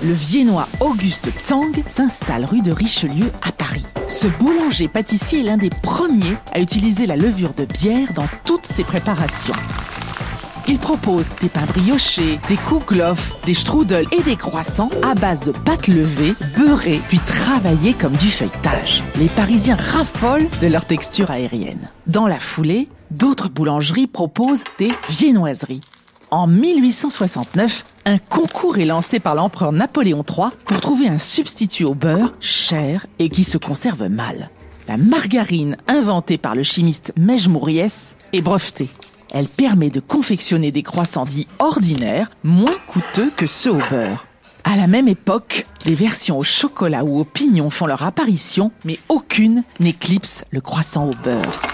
Le 0.03 0.13
viennois 0.13 0.67
Auguste 0.79 1.29
Tsang 1.37 1.71
s'installe 1.85 2.45
rue 2.45 2.61
de 2.61 2.71
Richelieu 2.71 3.29
à 3.41 3.51
Paris. 3.51 3.85
Ce 4.07 4.27
boulanger 4.27 4.87
pâtissier 4.87 5.41
est 5.41 5.43
l'un 5.43 5.57
des 5.57 5.69
premiers 5.69 6.37
à 6.53 6.61
utiliser 6.61 7.05
la 7.05 7.17
levure 7.17 7.53
de 7.53 7.65
bière 7.65 8.13
dans 8.13 8.27
toutes 8.45 8.65
ses 8.65 8.85
préparations. 8.85 9.55
Il 10.69 10.79
propose 10.79 11.29
des 11.41 11.47
pains 11.47 11.65
briochés, 11.65 12.39
des 12.49 12.57
kouglof, 12.57 13.39
des 13.45 13.53
strudels 13.53 14.07
et 14.11 14.21
des 14.21 14.35
croissants 14.35 14.89
à 15.01 15.15
base 15.15 15.41
de 15.45 15.53
pâte 15.53 15.87
levée, 15.87 16.33
beurrée, 16.57 17.01
puis 17.07 17.19
travaillée 17.19 17.93
comme 17.93 18.15
du 18.17 18.29
feuilletage. 18.29 19.01
Les 19.15 19.29
Parisiens 19.29 19.77
raffolent 19.77 20.49
de 20.61 20.67
leur 20.67 20.83
texture 20.83 21.31
aérienne. 21.31 21.89
Dans 22.05 22.27
la 22.27 22.37
foulée, 22.39 22.89
d'autres 23.11 23.49
boulangeries 23.49 24.07
proposent 24.07 24.63
des 24.77 24.91
viennoiseries. 25.09 25.81
En 26.29 26.47
1869, 26.47 27.85
un 28.05 28.17
concours 28.17 28.77
est 28.77 28.85
lancé 28.85 29.19
par 29.19 29.35
l'empereur 29.35 29.71
Napoléon 29.71 30.25
III 30.27 30.49
pour 30.65 30.81
trouver 30.81 31.07
un 31.07 31.19
substitut 31.19 31.85
au 31.85 31.93
beurre 31.93 32.33
cher 32.39 33.05
et 33.19 33.29
qui 33.29 33.43
se 33.43 33.57
conserve 33.57 34.09
mal. 34.09 34.49
La 34.87 34.97
margarine, 34.97 35.77
inventée 35.87 36.37
par 36.37 36.55
le 36.55 36.63
chimiste 36.63 37.13
Mej 37.17 37.47
Mouriès, 37.47 38.15
est 38.33 38.41
brevetée. 38.41 38.89
Elle 39.33 39.47
permet 39.47 39.89
de 39.89 39.99
confectionner 39.99 40.71
des 40.71 40.83
croissants 40.83 41.25
dits 41.25 41.47
ordinaires, 41.59 42.29
moins 42.43 42.75
coûteux 42.87 43.31
que 43.35 43.47
ceux 43.47 43.71
au 43.71 43.81
beurre. 43.89 44.25
À 44.63 44.75
la 44.75 44.87
même 44.87 45.07
époque, 45.07 45.65
les 45.85 45.93
versions 45.93 46.37
au 46.37 46.43
chocolat 46.43 47.05
ou 47.05 47.19
au 47.19 47.23
pignon 47.23 47.69
font 47.69 47.85
leur 47.85 48.03
apparition, 48.03 48.71
mais 48.83 48.99
aucune 49.07 49.63
n'éclipse 49.79 50.43
le 50.51 50.61
croissant 50.61 51.07
au 51.07 51.13
beurre. 51.23 51.66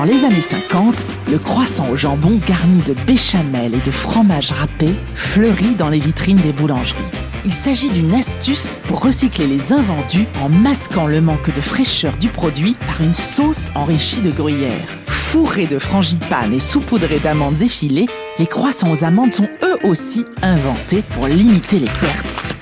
Dans 0.00 0.06
les 0.06 0.24
années 0.24 0.40
50, 0.40 1.04
le 1.30 1.36
croissant 1.36 1.86
au 1.90 1.94
jambon 1.94 2.40
garni 2.48 2.80
de 2.80 2.94
béchamel 3.06 3.74
et 3.74 3.84
de 3.84 3.90
fromage 3.90 4.50
râpé 4.50 4.88
fleurit 5.14 5.74
dans 5.74 5.90
les 5.90 5.98
vitrines 5.98 6.38
des 6.38 6.54
boulangeries. 6.54 7.04
Il 7.44 7.52
s'agit 7.52 7.90
d'une 7.90 8.14
astuce 8.14 8.80
pour 8.84 9.02
recycler 9.02 9.46
les 9.46 9.74
invendus 9.74 10.24
en 10.40 10.48
masquant 10.48 11.06
le 11.06 11.20
manque 11.20 11.54
de 11.54 11.60
fraîcheur 11.60 12.16
du 12.16 12.28
produit 12.28 12.76
par 12.86 13.02
une 13.02 13.12
sauce 13.12 13.70
enrichie 13.74 14.22
de 14.22 14.30
gruyère. 14.30 14.88
Fourrés 15.06 15.66
de 15.66 15.78
frangipane 15.78 16.54
et 16.54 16.60
saupoudrés 16.60 17.18
d'amandes 17.18 17.60
effilées, 17.60 18.06
les 18.38 18.46
croissants 18.46 18.90
aux 18.90 19.04
amandes 19.04 19.32
sont 19.32 19.50
eux 19.62 19.86
aussi 19.86 20.24
inventés 20.40 21.02
pour 21.14 21.26
limiter 21.26 21.78
les 21.78 21.90
pertes. 22.00 22.59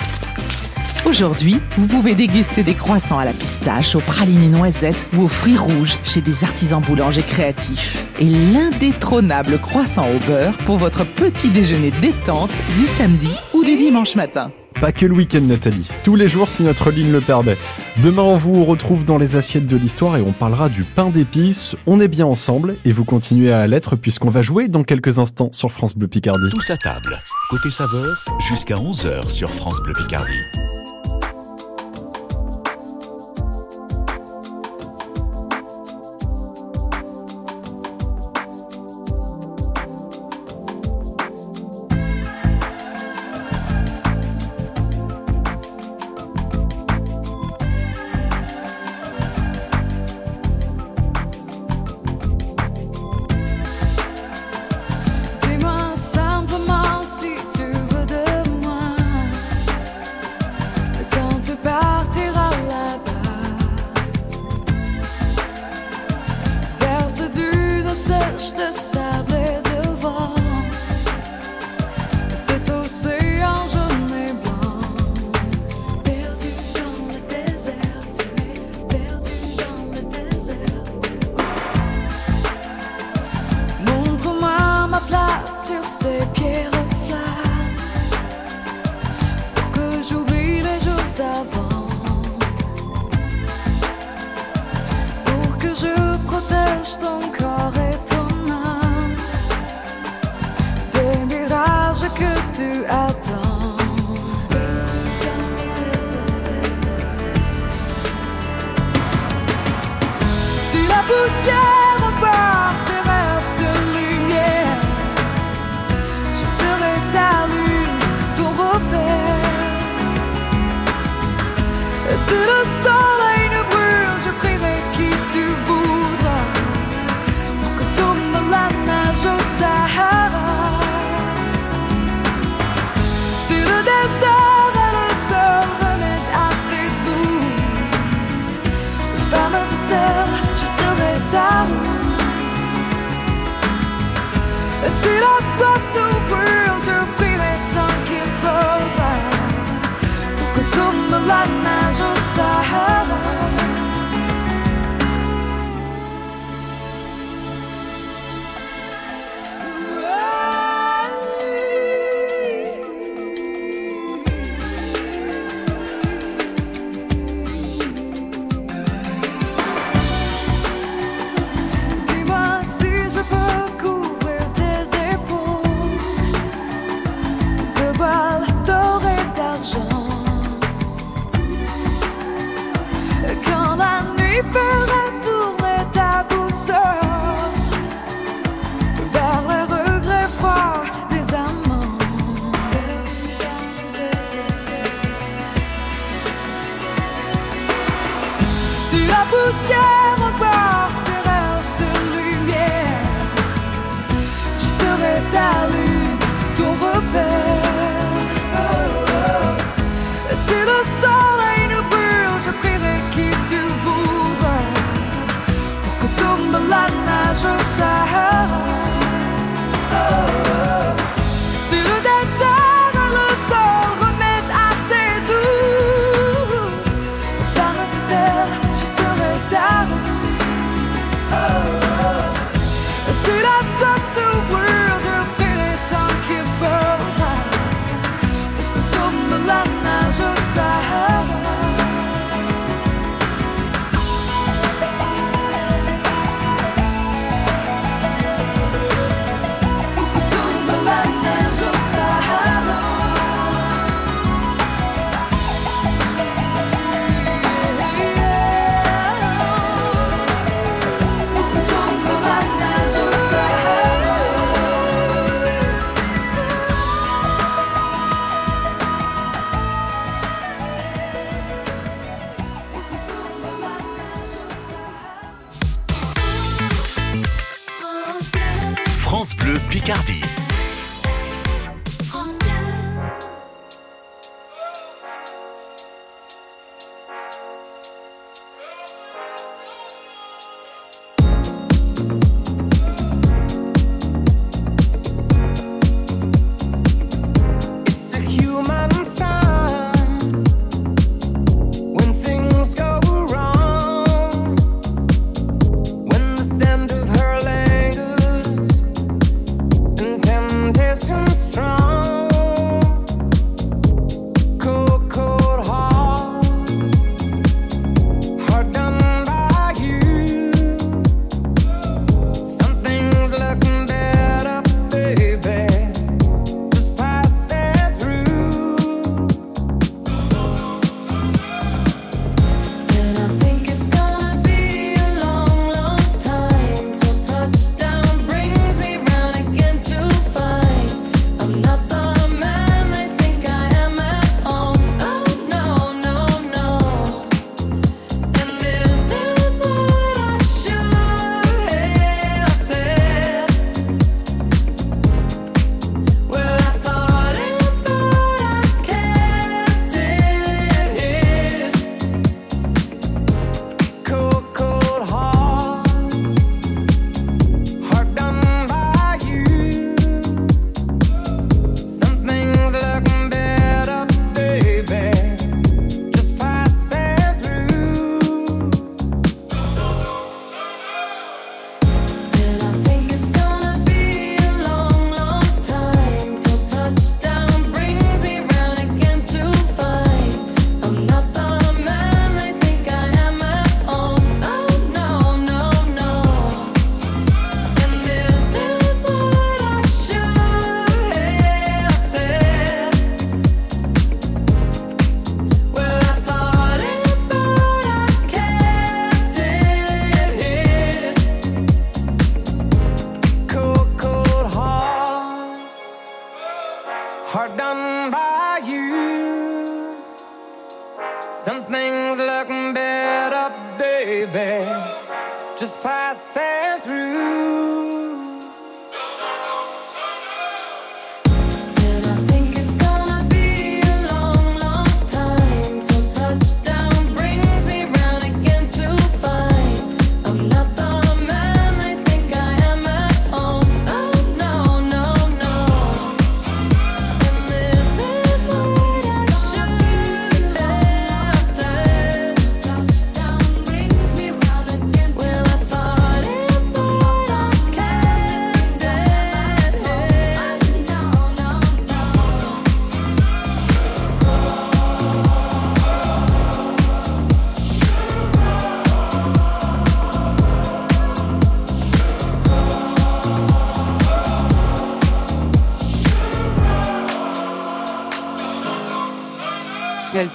Aujourd'hui, 1.07 1.59
vous 1.77 1.87
pouvez 1.87 2.15
déguster 2.15 2.63
des 2.63 2.75
croissants 2.75 3.19
à 3.19 3.25
la 3.25 3.33
pistache, 3.33 3.95
aux 3.95 4.01
pralines 4.01 4.51
noisettes 4.51 5.07
ou 5.17 5.23
aux 5.23 5.29
fruits 5.29 5.57
rouges 5.57 5.99
chez 6.05 6.21
des 6.21 6.45
artisans 6.45 6.83
boulangers 6.83 7.23
créatifs. 7.23 8.07
Et 8.21 8.29
l'indétrônable 8.29 9.59
croissant 9.59 10.07
au 10.11 10.19
beurre 10.27 10.57
pour 10.67 10.77
votre 10.77 11.07
petit 11.07 11.51
déjeuner 11.51 11.93
détente 12.03 12.51
du 12.77 12.87
samedi 12.87 13.31
ou 13.55 13.65
du 13.65 13.77
dimanche 13.77 14.17
matin. 14.17 14.53
Pas 14.81 14.93
que 14.93 15.07
le 15.07 15.15
week-end, 15.15 15.41
Nathalie. 15.41 15.89
Tous 16.05 16.15
les 16.15 16.29
jours, 16.29 16.49
si 16.49 16.63
notre 16.63 16.91
ligne 16.91 17.11
le 17.11 17.21
permet. 17.21 17.57
Demain, 18.03 18.23
on 18.23 18.37
vous 18.37 18.65
retrouve 18.65 19.05
dans 19.05 19.19
les 19.19 19.35
assiettes 19.35 19.67
de 19.67 19.77
l'histoire 19.77 20.17
et 20.17 20.21
on 20.21 20.33
parlera 20.33 20.69
du 20.69 20.85
pain 20.85 21.11
d'épices. 21.11 21.75
On 21.87 21.99
est 21.99 22.07
bien 22.07 22.27
ensemble 22.27 22.77
et 22.85 22.93
vous 22.93 23.05
continuez 23.05 23.51
à 23.51 23.67
l'être 23.67 23.97
puisqu'on 23.97 24.31
va 24.31 24.43
jouer 24.43 24.69
dans 24.69 24.85
quelques 24.85 25.19
instants 25.19 25.51
sur 25.53 25.73
France 25.73 25.97
Bleu 25.97 26.07
Picardie. 26.07 26.51
Tous 26.51 26.71
à 26.71 26.77
table. 26.77 27.19
Côté 27.51 27.71
saveur, 27.71 28.25
jusqu'à 28.39 28.77
11h 28.77 29.31
sur 29.31 29.51
France 29.51 29.81
Bleu 29.83 29.95
Picardie. 29.95 30.88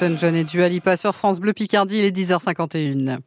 Elton 0.04 0.18
John 0.20 0.36
et 0.36 0.44
Dua 0.44 0.68
Lipa 0.68 0.98
sur 0.98 1.16
France 1.16 1.40
Bleu 1.40 1.54
Picardie, 1.54 2.00
il 2.00 2.04
est 2.04 2.16
10h51. 2.16 3.20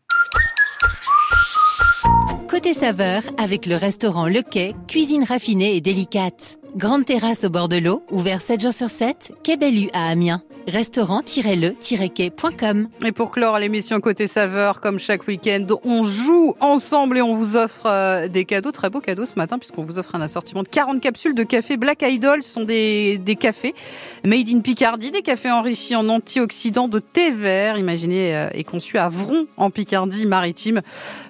Côté 2.51 2.75
saveur, 2.75 3.23
avec 3.39 3.65
le 3.65 3.77
restaurant 3.77 4.29
Le 4.29 4.43
Quai, 4.43 4.75
cuisine 4.87 5.25
raffinée 5.25 5.77
et 5.77 5.81
délicate. 5.81 6.59
Grande 6.77 7.07
terrasse 7.07 7.45
au 7.45 7.49
bord 7.49 7.71
de 7.71 7.79
l'eau, 7.79 8.05
ouvert 8.11 8.43
7 8.43 8.61
jours 8.61 8.75
sur 8.75 8.91
7, 8.91 9.33
quai 9.43 9.57
Bellu 9.57 9.89
à 9.95 10.11
Amiens. 10.11 10.43
Restaurant-le-quai.com. 10.69 12.89
Et 13.07 13.13
pour 13.13 13.31
clore 13.31 13.61
l'émission 13.61 14.01
Côté 14.01 14.27
Saveur, 14.27 14.81
comme 14.81 14.99
chaque 14.99 15.29
week-end, 15.29 15.65
on 15.85 16.03
joue 16.03 16.57
ensemble 16.61 17.19
et 17.19 17.23
on 17.23 17.37
vous 17.37 17.57
offre 17.57 17.87
euh, 17.87 18.27
des 18.27 18.45
cadeaux, 18.45 18.73
très 18.73 18.91
beaux 18.91 19.01
cadeaux 19.01 19.27
ce 19.27 19.37
matin, 19.37 19.59
puisqu'on 19.59 19.85
vous 19.85 19.97
offre 19.99 20.17
un 20.17 20.21
assortiment 20.21 20.65
de 20.65 20.69
40 20.69 21.01
capsules 21.01 21.37
de 21.37 21.45
café 21.45 21.77
Black 21.77 22.03
Idol. 22.03 22.43
Ce 22.43 22.51
sont 22.51 22.65
des, 22.65 23.21
cafés 23.39 23.77
made 24.25 24.49
in 24.49 24.59
Picardie, 24.59 25.13
des 25.13 25.23
cafés 25.23 25.53
enrichis 25.53 25.95
en 25.95 26.09
antioxydants 26.09 26.89
de 26.89 26.99
thé 26.99 27.31
vert, 27.31 27.79
imaginé 27.79 28.35
euh, 28.35 28.49
et 28.53 28.65
conçu 28.65 28.99
à 28.99 29.09
Vron, 29.09 29.47
en 29.57 29.71
Picardie 29.71 30.27
maritime. 30.27 30.83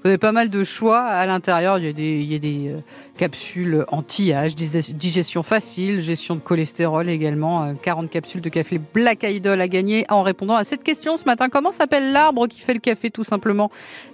Vous 0.03 0.09
avez 0.09 0.18
pas 0.18 0.32
mal 0.32 0.49
de 0.49 0.64
choix 0.64 1.03
à 1.03 1.26
l'intérieur. 1.26 1.78
Il 1.78 1.84
y 1.84 2.34
a 2.34 2.38
des 2.38 2.70
euh, 2.70 2.80
capsules 3.17 3.85
anti-âge, 3.89 4.55
digestion 4.55 5.43
facile, 5.43 6.01
gestion 6.01 6.35
de 6.37 6.41
cholestérol 6.41 7.09
également. 7.09 7.64
euh, 7.64 7.73
40 7.83 8.11
capsules 8.11 8.41
de 8.41 8.49
café 8.49 8.81
Black 8.95 9.23
Idol 9.25 9.61
à 9.61 9.69
gagner 9.69 10.05
en 10.09 10.23
répondant 10.23 10.55
à 10.55 10.64
cette 10.64 10.83
question 10.83 11.17
ce 11.17 11.25
matin. 11.25 11.49
Comment 11.49 11.71
s'appelle 11.71 12.12
l'arbre 12.12 12.47
qui 12.47 12.61
fait 12.61 12.75
le 12.75 12.81
café 12.81 13.11
tout 13.11 13.25
simplement? 13.25 13.71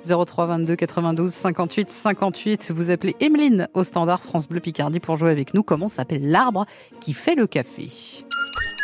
03 0.07 0.47
22 0.47 0.77
92 0.77 1.31
58 1.33 1.91
58. 1.91 2.71
Vous 2.75 2.91
appelez 2.91 3.17
Emeline 3.21 3.69
au 3.75 3.85
standard 3.85 4.23
France 4.23 4.49
Bleu 4.49 4.61
Picardie 4.61 5.01
pour 5.01 5.17
jouer 5.17 5.31
avec 5.31 5.55
nous. 5.55 5.63
Comment 5.63 5.89
s'appelle 5.89 6.31
l'arbre 6.31 6.67
qui 7.01 7.13
fait 7.13 7.35
le 7.35 7.47
café? 7.47 7.89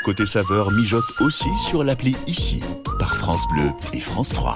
Côté 0.04 0.24
saveur 0.26 0.72
mijote 0.72 1.04
aussi 1.20 1.48
sur 1.66 1.84
l'appli 1.84 2.16
ici 2.26 2.60
par 2.98 3.16
France 3.16 3.42
Bleu 3.52 3.70
et 3.92 4.00
France 4.00 4.30
3. 4.30 4.54